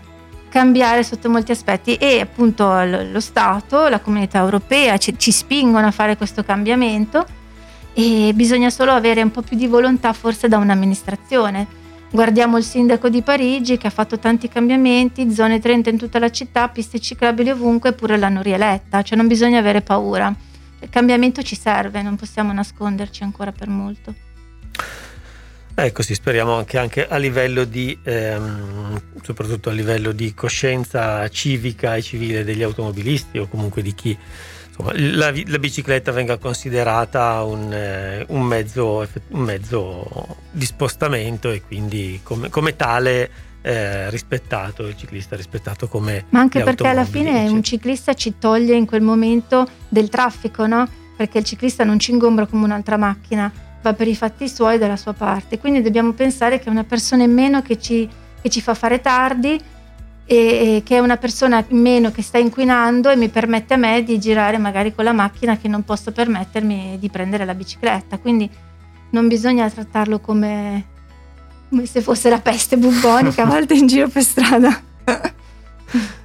cambiare 0.48 1.02
sotto 1.02 1.28
molti 1.28 1.52
aspetti 1.52 1.94
e 1.96 2.20
appunto 2.20 2.82
lo 2.82 3.20
Stato, 3.20 3.88
la 3.88 4.00
comunità 4.00 4.38
europea 4.38 4.96
ci, 4.96 5.14
ci 5.18 5.30
spingono 5.30 5.86
a 5.86 5.90
fare 5.90 6.16
questo 6.16 6.42
cambiamento 6.42 7.24
e 7.92 8.32
bisogna 8.34 8.70
solo 8.70 8.92
avere 8.92 9.22
un 9.22 9.30
po' 9.30 9.42
più 9.42 9.56
di 9.56 9.66
volontà 9.66 10.12
forse 10.12 10.48
da 10.48 10.56
un'amministrazione. 10.56 11.66
Guardiamo 12.10 12.56
il 12.56 12.64
sindaco 12.64 13.08
di 13.08 13.22
Parigi 13.22 13.76
che 13.76 13.88
ha 13.88 13.90
fatto 13.90 14.18
tanti 14.18 14.48
cambiamenti, 14.48 15.30
zone 15.30 15.58
30 15.58 15.90
in 15.90 15.98
tutta 15.98 16.18
la 16.18 16.30
città, 16.30 16.68
piste 16.68 17.00
ciclabili 17.00 17.50
ovunque, 17.50 17.90
eppure 17.90 18.16
l'hanno 18.16 18.40
rieletta, 18.40 19.02
cioè 19.02 19.18
non 19.18 19.26
bisogna 19.26 19.58
avere 19.58 19.82
paura. 19.82 20.34
Il 20.80 20.88
cambiamento 20.88 21.42
ci 21.42 21.56
serve, 21.56 22.00
non 22.00 22.16
possiamo 22.16 22.52
nasconderci 22.52 23.24
ancora 23.24 23.52
per 23.52 23.68
molto. 23.68 24.14
Ecco 25.80 26.02
sì, 26.02 26.14
speriamo 26.14 26.54
anche, 26.54 26.76
anche 26.76 27.06
a 27.06 27.18
livello 27.18 27.62
di, 27.62 27.96
ehm, 28.02 29.00
soprattutto 29.22 29.70
a 29.70 29.72
livello 29.72 30.10
di 30.10 30.34
coscienza 30.34 31.28
civica 31.28 31.94
e 31.94 32.02
civile 32.02 32.42
degli 32.42 32.64
automobilisti 32.64 33.38
o 33.38 33.46
comunque 33.46 33.80
di 33.80 33.94
chi 33.94 34.18
insomma, 34.66 34.90
la, 34.96 35.32
la, 35.46 35.58
bicicletta 35.60 36.10
venga 36.10 36.36
considerata 36.36 37.44
un, 37.44 37.72
eh, 37.72 38.24
un, 38.26 38.42
mezzo, 38.42 39.06
un, 39.28 39.40
mezzo, 39.40 40.38
di 40.50 40.64
spostamento 40.64 41.52
e 41.52 41.62
quindi 41.62 42.18
come, 42.24 42.48
come 42.48 42.74
tale 42.74 43.30
eh, 43.62 44.10
rispettato, 44.10 44.84
il 44.84 44.96
ciclista 44.96 45.36
rispettato 45.36 45.86
come... 45.86 46.24
Ma 46.30 46.40
anche 46.40 46.60
perché 46.60 46.88
alla 46.88 47.04
fine 47.04 47.48
un 47.48 47.62
ciclista 47.62 48.14
ci 48.14 48.34
toglie 48.40 48.74
in 48.74 48.84
quel 48.84 49.02
momento 49.02 49.64
del 49.88 50.08
traffico, 50.08 50.66
no? 50.66 50.88
Perché 51.16 51.38
il 51.38 51.44
ciclista 51.44 51.84
non 51.84 52.00
ci 52.00 52.10
ingombra 52.10 52.46
come 52.46 52.64
un'altra 52.64 52.96
macchina 52.96 53.66
va 53.82 53.92
per 53.94 54.08
i 54.08 54.16
fatti 54.16 54.48
suoi 54.48 54.78
dalla 54.78 54.96
sua 54.96 55.12
parte. 55.12 55.58
Quindi 55.58 55.82
dobbiamo 55.82 56.12
pensare 56.12 56.58
che 56.58 56.66
è 56.66 56.70
una 56.70 56.84
persona 56.84 57.22
in 57.22 57.32
meno 57.32 57.62
che 57.62 57.78
ci, 57.78 58.08
che 58.40 58.48
ci 58.48 58.60
fa 58.60 58.74
fare 58.74 59.00
tardi 59.00 59.60
e, 60.24 60.36
e, 60.36 60.82
che 60.84 60.96
è 60.96 60.98
una 60.98 61.16
persona 61.16 61.64
in 61.68 61.78
meno 61.78 62.10
che 62.10 62.22
sta 62.22 62.38
inquinando 62.38 63.10
e 63.10 63.16
mi 63.16 63.28
permette 63.28 63.74
a 63.74 63.76
me 63.78 64.02
di 64.02 64.18
girare 64.18 64.58
magari 64.58 64.94
con 64.94 65.04
la 65.04 65.12
macchina 65.12 65.56
che 65.56 65.68
non 65.68 65.84
posso 65.84 66.12
permettermi 66.12 66.98
di 66.98 67.08
prendere 67.08 67.44
la 67.44 67.54
bicicletta. 67.54 68.18
Quindi 68.18 68.50
non 69.10 69.26
bisogna 69.28 69.68
trattarlo 69.70 70.18
come, 70.20 70.84
come 71.68 71.86
se 71.86 72.02
fosse 72.02 72.28
la 72.28 72.40
peste 72.40 72.76
bubbonica 72.76 73.44
a 73.44 73.46
volte 73.46 73.74
in 73.74 73.86
giro 73.86 74.08
per 74.08 74.22
strada. 74.22 74.82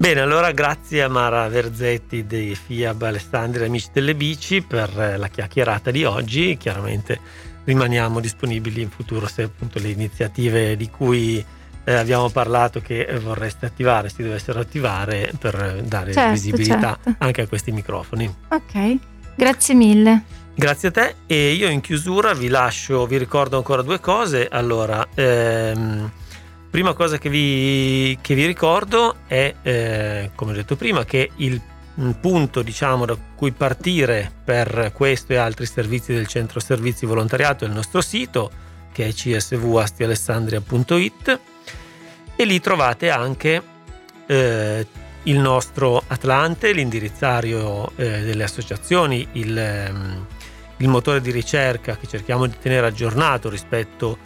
Bene, 0.00 0.20
allora 0.22 0.50
grazie 0.52 1.02
a 1.02 1.08
Mara 1.08 1.46
Verzetti 1.48 2.26
di 2.26 2.54
FIAB 2.56 3.02
Alessandria 3.02 3.66
Amici 3.66 3.90
delle 3.92 4.14
Bici 4.14 4.62
per 4.62 4.98
eh, 4.98 5.18
la 5.18 5.28
chiacchierata 5.28 5.90
di 5.90 6.04
oggi. 6.04 6.56
Chiaramente 6.56 7.20
rimaniamo 7.64 8.18
disponibili 8.18 8.80
in 8.80 8.88
futuro 8.88 9.26
se 9.26 9.42
appunto 9.42 9.78
le 9.78 9.90
iniziative 9.90 10.74
di 10.74 10.88
cui 10.88 11.44
eh, 11.84 11.92
abbiamo 11.92 12.30
parlato 12.30 12.80
che 12.80 13.06
vorreste 13.22 13.66
attivare 13.66 14.08
si 14.08 14.22
dovessero 14.22 14.58
attivare 14.58 15.32
per 15.38 15.82
dare 15.84 16.14
certo, 16.14 16.32
visibilità 16.32 16.98
certo. 17.04 17.22
anche 17.22 17.42
a 17.42 17.46
questi 17.46 17.70
microfoni. 17.70 18.34
Ok, 18.48 18.96
grazie 19.34 19.74
mille. 19.74 20.22
Grazie 20.54 20.88
a 20.88 20.92
te 20.92 21.14
e 21.26 21.52
io 21.52 21.68
in 21.68 21.82
chiusura 21.82 22.32
vi 22.32 22.48
lascio, 22.48 23.04
vi 23.04 23.18
ricordo 23.18 23.58
ancora 23.58 23.82
due 23.82 24.00
cose. 24.00 24.48
Allora, 24.50 25.06
ehm, 25.14 26.10
Prima 26.70 26.94
cosa 26.94 27.18
che 27.18 27.28
vi, 27.28 28.16
che 28.20 28.36
vi 28.36 28.46
ricordo 28.46 29.16
è, 29.26 29.52
eh, 29.60 30.30
come 30.36 30.52
ho 30.52 30.54
detto 30.54 30.76
prima, 30.76 31.04
che 31.04 31.32
il 31.36 31.60
punto 32.20 32.62
diciamo, 32.62 33.04
da 33.04 33.16
cui 33.34 33.50
partire 33.50 34.30
per 34.44 34.92
questo 34.94 35.32
e 35.32 35.36
altri 35.36 35.66
servizi 35.66 36.14
del 36.14 36.28
centro 36.28 36.60
servizi 36.60 37.06
volontariato 37.06 37.64
è 37.64 37.66
il 37.66 37.74
nostro 37.74 38.00
sito 38.00 38.52
che 38.92 39.08
è 39.08 39.12
csvastialessandria.it 39.12 41.40
e 42.36 42.44
lì 42.44 42.60
trovate 42.60 43.10
anche 43.10 43.60
eh, 44.26 44.86
il 45.24 45.38
nostro 45.38 46.02
Atlante, 46.06 46.72
l'indirizzario 46.72 47.90
eh, 47.96 48.22
delle 48.22 48.44
associazioni, 48.44 49.26
il, 49.32 49.58
ehm, 49.58 50.26
il, 50.78 50.88
motore 50.88 51.20
di 51.20 51.30
ricerca 51.30 51.96
che 51.96 52.06
cerchiamo 52.06 52.46
di 52.46 52.56
tenere 52.58 52.86
aggiornato 52.86 53.50
rispetto 53.50 54.12
a 54.12 54.16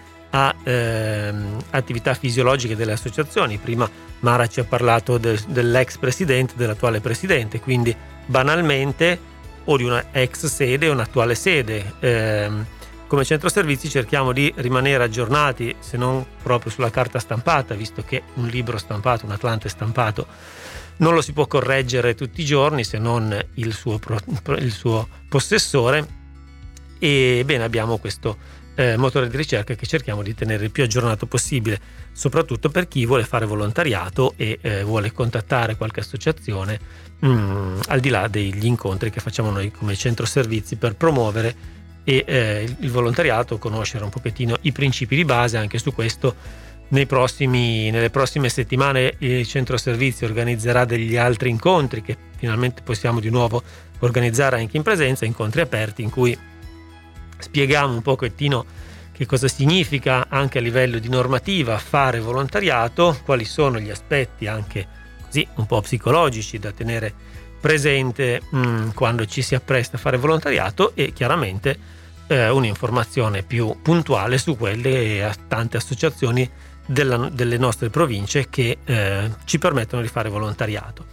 ehm, 0.65 1.63
attività 1.71 2.15
fisiologiche 2.15 2.77
delle 2.77 2.93
associazioni. 2.93 3.59
Prima 3.59 3.89
Mara 4.21 4.47
ci 4.47 4.61
ha 4.61 4.65
parlato 4.65 5.19
de, 5.19 5.39
dell'ex 5.49 5.99
presidente, 5.99 6.55
dell'attuale 6.57 7.01
presidente, 7.01 7.61
quindi 7.61 7.95
banalmente 8.27 9.33
o 9.65 9.77
di 9.77 9.85
una 9.85 10.07
ex 10.13 10.47
sede 10.47 10.89
o 10.89 10.93
un'attuale 10.93 11.35
sede. 11.35 11.95
Eh, 12.01 12.51
come 13.07 13.25
centro 13.25 13.49
servizi 13.49 13.89
cerchiamo 13.89 14.33
di 14.33 14.53
rimanere 14.57 15.05
aggiornati, 15.05 15.77
se 15.79 15.97
non 15.97 16.25
proprio 16.43 16.73
sulla 16.73 16.91
carta 16.91 17.19
stampata, 17.19 17.75
visto 17.75 18.03
che 18.03 18.23
un 18.35 18.47
libro 18.47 18.77
stampato, 18.77 19.25
un 19.27 19.33
Atlante 19.33 19.69
stampato, 19.69 20.27
non 20.97 21.15
lo 21.15 21.21
si 21.21 21.33
può 21.33 21.47
correggere 21.47 22.15
tutti 22.15 22.41
i 22.41 22.45
giorni 22.45 22.83
se 22.83 22.99
non 22.99 23.37
il 23.55 23.73
suo, 23.73 24.01
il 24.59 24.73
suo 24.73 25.07
possessore. 25.29 26.23
E 26.99 27.43
bene, 27.45 27.63
abbiamo 27.63 27.99
questo 27.99 28.37
eh, 28.75 28.97
motore 28.97 29.29
di 29.29 29.37
ricerca 29.37 29.75
che 29.75 29.87
cerchiamo 29.87 30.23
di 30.23 30.35
tenere 30.35 30.65
il 30.65 30.71
più 30.71 30.83
aggiornato 30.83 31.27
possibile, 31.27 31.81
soprattutto 32.13 32.69
per 32.69 32.89
chi 32.89 33.07
vuole 33.07 33.25
fare 33.25 33.47
volontariato 33.47 34.35
e 34.37 34.59
eh, 34.61 34.83
vuole 34.83 35.13
contattare 35.13 35.77
qualche 35.77 36.01
associazione 36.01 36.79
mh, 37.21 37.29
mm, 37.29 37.81
al 37.89 38.01
di 38.01 38.09
là 38.09 38.29
degli 38.29 38.67
incontri 38.67 39.11
che 39.11 39.21
facciamo 39.21 39.51
noi 39.51 39.71
come 39.71 39.95
centro 39.97 40.27
servizi 40.27 40.77
per 40.77 40.97
promuovere 40.97 41.73
e 42.05 42.25
eh, 42.27 42.77
il 42.81 42.91
volontariato, 42.91 43.59
conoscere 43.59 44.05
un 44.05 44.11
pochettino 44.11 44.57
i 44.63 44.73
principi 44.73 45.17
di 45.17 45.25
base, 45.25 45.57
anche 45.57 45.79
su 45.79 45.93
questo 45.93 46.63
prossimi, 47.07 47.91
nelle 47.91 48.11
prossime 48.11 48.49
settimane 48.49 49.15
il 49.19 49.45
centro 49.47 49.77
servizi 49.77 50.25
organizzerà 50.25 50.85
degli 50.85 51.17
altri 51.17 51.49
incontri 51.51 52.03
che 52.03 52.17
finalmente 52.37 52.83
possiamo 52.83 53.19
di 53.19 53.31
nuovo 53.31 53.63
organizzare 54.01 54.59
anche 54.59 54.77
in 54.77 54.83
presenza, 54.85 55.25
incontri 55.25 55.61
aperti 55.63 56.03
in 56.03 56.11
cui 56.11 56.39
spieghiamo 57.39 57.93
un 57.93 58.03
pochettino 58.03 58.65
che 59.13 59.27
cosa 59.27 59.47
significa 59.47 60.27
anche 60.29 60.59
a 60.59 60.61
livello 60.61 60.99
di 60.99 61.09
normativa 61.09 61.79
fare 61.79 62.19
volontariato, 62.19 63.17
quali 63.25 63.45
sono 63.45 63.79
gli 63.79 63.91
aspetti 63.91 64.47
anche 64.47 64.87
così 65.25 65.47
un 65.55 65.67
po' 65.67 65.81
psicologici 65.81 66.59
da 66.59 66.73
tenere 66.73 67.13
presente 67.61 68.43
mh, 68.51 68.59
mm, 68.59 68.89
quando 68.91 69.25
ci 69.25 69.41
si 69.41 69.55
appresta 69.55 69.97
a 69.97 70.01
fare 70.01 70.17
volontariato 70.17 70.93
e 70.95 71.13
chiaramente 71.13 71.79
eh, 72.27 72.51
un'informazione 72.51 73.43
più 73.43 73.81
puntuale 73.81 74.39
su 74.39 74.57
quelle 74.57 75.33
tante 75.49 75.77
associazioni 75.77 76.51
della, 76.87 77.31
delle 77.33 77.57
nostre 77.57 77.91
province 77.91 78.49
che 78.51 78.79
eh, 78.85 79.31
ci 79.45 79.59
permettono 79.59 80.03
di 80.03 80.09
fare 80.09 80.29
volontariato. 80.29 81.07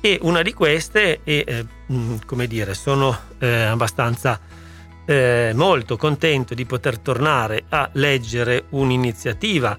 E 0.00 0.18
una 0.22 0.42
di 0.42 0.52
queste, 0.52 1.20
e 1.24 1.44
eh, 1.46 1.66
mm, 1.92 2.16
come 2.26 2.46
dire, 2.46 2.74
sono 2.74 3.18
eh, 3.38 3.62
abbastanza 3.62 4.38
eh, 5.06 5.52
molto 5.54 5.96
contento 5.96 6.54
di 6.54 6.66
poter 6.66 6.98
tornare 6.98 7.64
a 7.70 7.88
leggere 7.92 8.64
un'iniziativa 8.70 9.78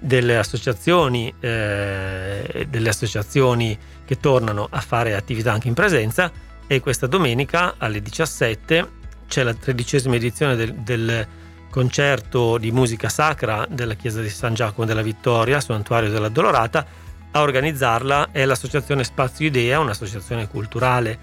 delle 0.00 0.36
associazioni, 0.36 1.32
eh, 1.40 2.66
delle 2.68 2.88
associazioni 2.88 3.76
che 4.04 4.18
tornano 4.18 4.66
a 4.70 4.80
fare 4.80 5.14
attività 5.14 5.52
anche 5.52 5.68
in 5.68 5.74
presenza 5.74 6.30
e 6.66 6.80
questa 6.80 7.06
domenica 7.06 7.74
alle 7.78 8.02
17 8.02 8.96
c'è 9.26 9.42
la 9.42 9.54
tredicesima 9.54 10.14
edizione 10.14 10.56
del, 10.56 10.74
del 10.74 11.26
concerto 11.70 12.58
di 12.58 12.70
musica 12.70 13.08
sacra 13.08 13.66
della 13.68 13.94
chiesa 13.94 14.20
di 14.20 14.30
San 14.30 14.54
Giacomo 14.54 14.86
della 14.86 15.02
Vittoria, 15.02 15.60
Santuario 15.60 16.10
della 16.10 16.28
Dolorata. 16.28 16.86
A 17.30 17.42
organizzarla 17.42 18.30
è 18.32 18.44
l'associazione 18.46 19.04
Spazio 19.04 19.46
Idea, 19.46 19.78
un'associazione 19.78 20.48
culturale 20.48 21.18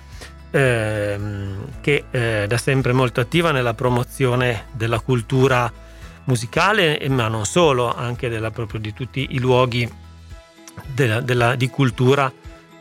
ehm, 0.55 1.81
che 1.81 2.05
è 2.09 2.43
eh, 2.43 2.47
da 2.47 2.57
sempre 2.57 2.93
molto 2.93 3.19
attiva 3.19 3.51
nella 3.51 3.73
promozione 3.73 4.67
della 4.71 4.99
cultura 4.99 5.71
musicale, 6.25 7.05
ma 7.09 7.27
non 7.27 7.45
solo, 7.45 7.93
anche 7.93 8.29
della, 8.29 8.51
proprio 8.51 8.79
di 8.79 8.93
tutti 8.93 9.27
i 9.31 9.39
luoghi 9.39 9.89
della, 10.87 11.19
della, 11.19 11.55
di 11.55 11.69
cultura 11.69 12.31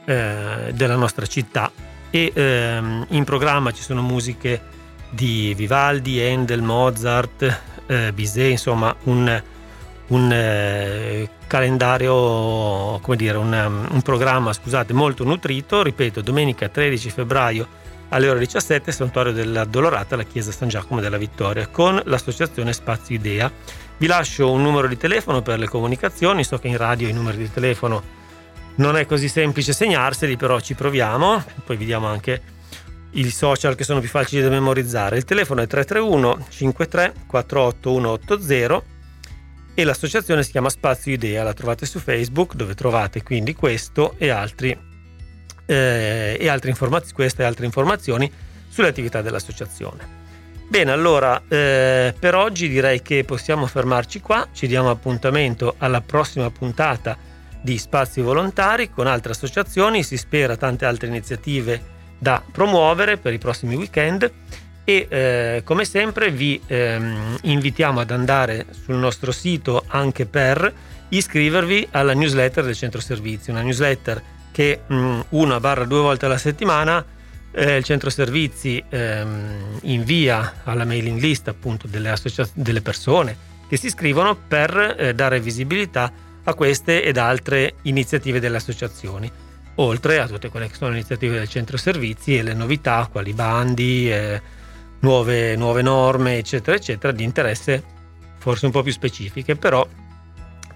eh, 0.04 0.72
della 0.72 0.96
nostra 0.96 1.26
città. 1.26 1.70
E 2.10 2.30
ehm, 2.32 3.06
in 3.10 3.24
programma 3.24 3.72
ci 3.72 3.82
sono 3.82 4.00
musiche 4.02 4.72
di 5.10 5.52
Vivaldi, 5.54 6.20
Handel, 6.20 6.62
Mozart, 6.62 7.60
eh, 7.86 8.12
Bizet, 8.12 8.50
insomma 8.52 8.94
un, 9.04 9.42
un 10.08 10.30
eh, 10.30 11.28
calendario, 11.46 12.98
come 13.00 13.16
dire, 13.16 13.38
un, 13.38 13.86
un, 13.90 14.02
programma 14.02 14.52
scusate, 14.52 14.92
molto 14.92 15.24
nutrito, 15.24 15.82
ripeto, 15.82 16.20
domenica 16.20 16.68
13 16.68 17.10
febbraio 17.10 17.82
alle 18.10 18.28
ore 18.28 18.40
17, 18.40 18.92
Santuario 18.92 19.32
della 19.32 19.64
Dolorata, 19.64 20.14
alla 20.14 20.24
Chiesa 20.24 20.52
San 20.52 20.68
Giacomo 20.68 21.00
della 21.00 21.16
Vittoria, 21.16 21.66
con 21.68 22.00
l'associazione 22.04 22.72
Spazio 22.72 23.14
Idea. 23.14 23.50
Vi 23.96 24.06
lascio 24.06 24.50
un 24.50 24.62
numero 24.62 24.88
di 24.88 24.96
telefono 24.96 25.40
per 25.40 25.58
le 25.58 25.68
comunicazioni, 25.68 26.44
so 26.44 26.58
che 26.58 26.68
in 26.68 26.76
radio 26.76 27.08
i 27.08 27.12
numeri 27.12 27.38
di 27.38 27.50
telefono 27.50 28.22
non 28.76 28.96
è 28.96 29.06
così 29.06 29.28
semplice 29.28 29.72
segnarseli, 29.72 30.36
però 30.36 30.60
ci 30.60 30.74
proviamo, 30.74 31.42
poi 31.64 31.76
vediamo 31.76 32.06
anche 32.08 32.42
i 33.12 33.30
social 33.30 33.76
che 33.76 33.84
sono 33.84 34.00
più 34.00 34.08
facili 34.08 34.42
da 34.42 34.48
memorizzare. 34.48 35.16
Il 35.16 35.24
telefono 35.24 35.62
è 35.62 35.66
331 35.66 36.46
53 36.50 37.12
48180 37.26 38.93
e 39.74 39.84
l'associazione 39.84 40.42
si 40.42 40.52
chiama 40.52 40.70
Spazio 40.70 41.12
Idea, 41.12 41.42
la 41.42 41.52
trovate 41.52 41.84
su 41.84 41.98
Facebook 41.98 42.54
dove 42.54 42.74
trovate 42.74 43.22
quindi 43.22 43.54
questo 43.54 44.14
e, 44.18 44.28
altri, 44.28 44.76
eh, 45.66 46.36
e 46.38 46.48
altre 46.48 46.70
informazioni, 46.70 47.14
queste 47.14 47.42
e 47.42 47.46
altre 47.46 47.66
informazioni 47.66 48.30
sulle 48.68 48.88
attività 48.88 49.20
dell'associazione. 49.20 50.22
Bene, 50.68 50.92
allora 50.92 51.42
eh, 51.46 52.14
per 52.18 52.34
oggi 52.34 52.68
direi 52.68 53.02
che 53.02 53.24
possiamo 53.24 53.66
fermarci 53.66 54.20
qua, 54.20 54.48
ci 54.52 54.66
diamo 54.66 54.90
appuntamento 54.90 55.74
alla 55.78 56.00
prossima 56.00 56.50
puntata 56.50 57.16
di 57.60 57.76
Spazi 57.78 58.20
Volontari 58.20 58.90
con 58.90 59.06
altre 59.06 59.32
associazioni, 59.32 60.02
si 60.02 60.16
spera 60.16 60.56
tante 60.56 60.84
altre 60.84 61.08
iniziative 61.08 61.92
da 62.18 62.42
promuovere 62.50 63.16
per 63.16 63.32
i 63.32 63.38
prossimi 63.38 63.74
weekend 63.74 64.30
e 64.84 65.06
eh, 65.08 65.62
come 65.64 65.84
sempre 65.84 66.30
vi 66.30 66.60
ehm, 66.66 67.38
invitiamo 67.42 68.00
ad 68.00 68.10
andare 68.10 68.66
sul 68.70 68.96
nostro 68.96 69.32
sito 69.32 69.84
anche 69.86 70.26
per 70.26 70.72
iscrivervi 71.08 71.88
alla 71.92 72.12
newsletter 72.12 72.64
del 72.64 72.76
centro 72.76 73.00
servizi, 73.00 73.50
una 73.50 73.62
newsletter 73.62 74.22
che 74.52 74.80
mh, 74.86 74.94
mm, 74.94 75.20
una 75.30 75.58
barra 75.58 75.84
due 75.84 76.00
volte 76.00 76.26
alla 76.26 76.38
settimana 76.38 77.04
eh, 77.50 77.76
il 77.76 77.84
centro 77.84 78.10
servizi 78.10 78.82
ehm, 78.88 79.78
invia 79.82 80.60
alla 80.64 80.84
mailing 80.84 81.20
list 81.20 81.48
appunto 81.48 81.86
delle, 81.86 82.10
associa- 82.10 82.48
delle 82.52 82.82
persone 82.82 83.36
che 83.68 83.76
si 83.76 83.86
iscrivono 83.86 84.36
per 84.36 84.96
eh, 84.98 85.14
dare 85.14 85.40
visibilità 85.40 86.12
a 86.44 86.54
queste 86.54 87.02
ed 87.02 87.16
altre 87.16 87.74
iniziative 87.82 88.38
delle 88.38 88.56
associazioni 88.56 89.30
oltre 89.76 90.20
a 90.20 90.28
tutte 90.28 90.50
quelle 90.50 90.68
che 90.68 90.74
sono 90.74 90.92
iniziative 90.92 91.38
del 91.38 91.48
centro 91.48 91.76
servizi 91.76 92.36
e 92.36 92.42
le 92.42 92.54
novità 92.54 93.08
quali 93.10 93.32
bandi 93.32 94.12
eh, 94.12 94.40
nuove, 95.04 95.54
nuove 95.54 95.82
norme, 95.82 96.38
eccetera, 96.38 96.76
eccetera, 96.76 97.12
di 97.12 97.22
interesse 97.22 97.82
forse 98.38 98.66
un 98.66 98.72
po' 98.72 98.82
più 98.82 98.92
specifiche, 98.92 99.54
però 99.56 99.86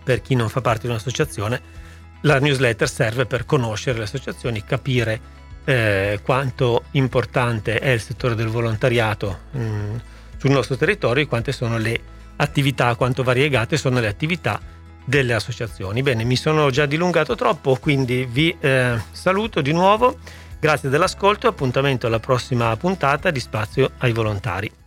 per 0.05 0.23
chi 0.23 0.35
non 0.35 0.49
fa 0.49 0.61
parte 0.61 0.83
di 0.83 0.89
un'associazione 0.89 1.77
la 2.23 2.39
newsletter 2.39 2.89
serve 2.89 3.27
per 3.27 3.45
conoscere 3.45 3.99
le 3.99 4.05
associazioni, 4.05 4.65
capire 4.65 5.37
eh, 5.65 6.21
quanto 6.23 6.85
importante 6.93 7.79
è 7.79 7.91
il 7.91 8.01
settore 8.01 8.35
del 8.35 8.49
volontariato 8.49 9.39
mh, 9.51 9.61
mm, 9.61 9.97
sul 10.37 10.51
nostro 10.51 10.77
territorio 10.77 11.23
e 11.23 11.27
quante 11.27 11.53
sono 11.53 11.79
le 11.79 12.01
attività, 12.37 12.95
quanto 12.97 13.23
variegate 13.23 13.77
sono 13.77 14.01
le 14.01 14.09
attività 14.09 14.61
delle 15.05 15.35
associazioni. 15.35 16.03
Bene, 16.03 16.25
mi 16.25 16.37
sono 16.37 16.71
già 16.71 16.87
dilungato 16.87 17.35
troppo, 17.35 17.77
quindi 17.77 18.27
vi 18.31 18.55
eh, 18.61 18.97
saluto 19.11 19.61
di 19.61 19.73
nuovo. 19.73 20.19
Grazie 20.61 20.89
dell'ascolto 20.89 21.47
e 21.47 21.51
appuntamento 21.51 22.09
alla 22.09 22.19
prossima 22.19 22.77
puntata 22.77 23.31
di 23.31 23.39
Spazio 23.39 23.93
ai 23.99 24.13
Volontari. 24.13 24.78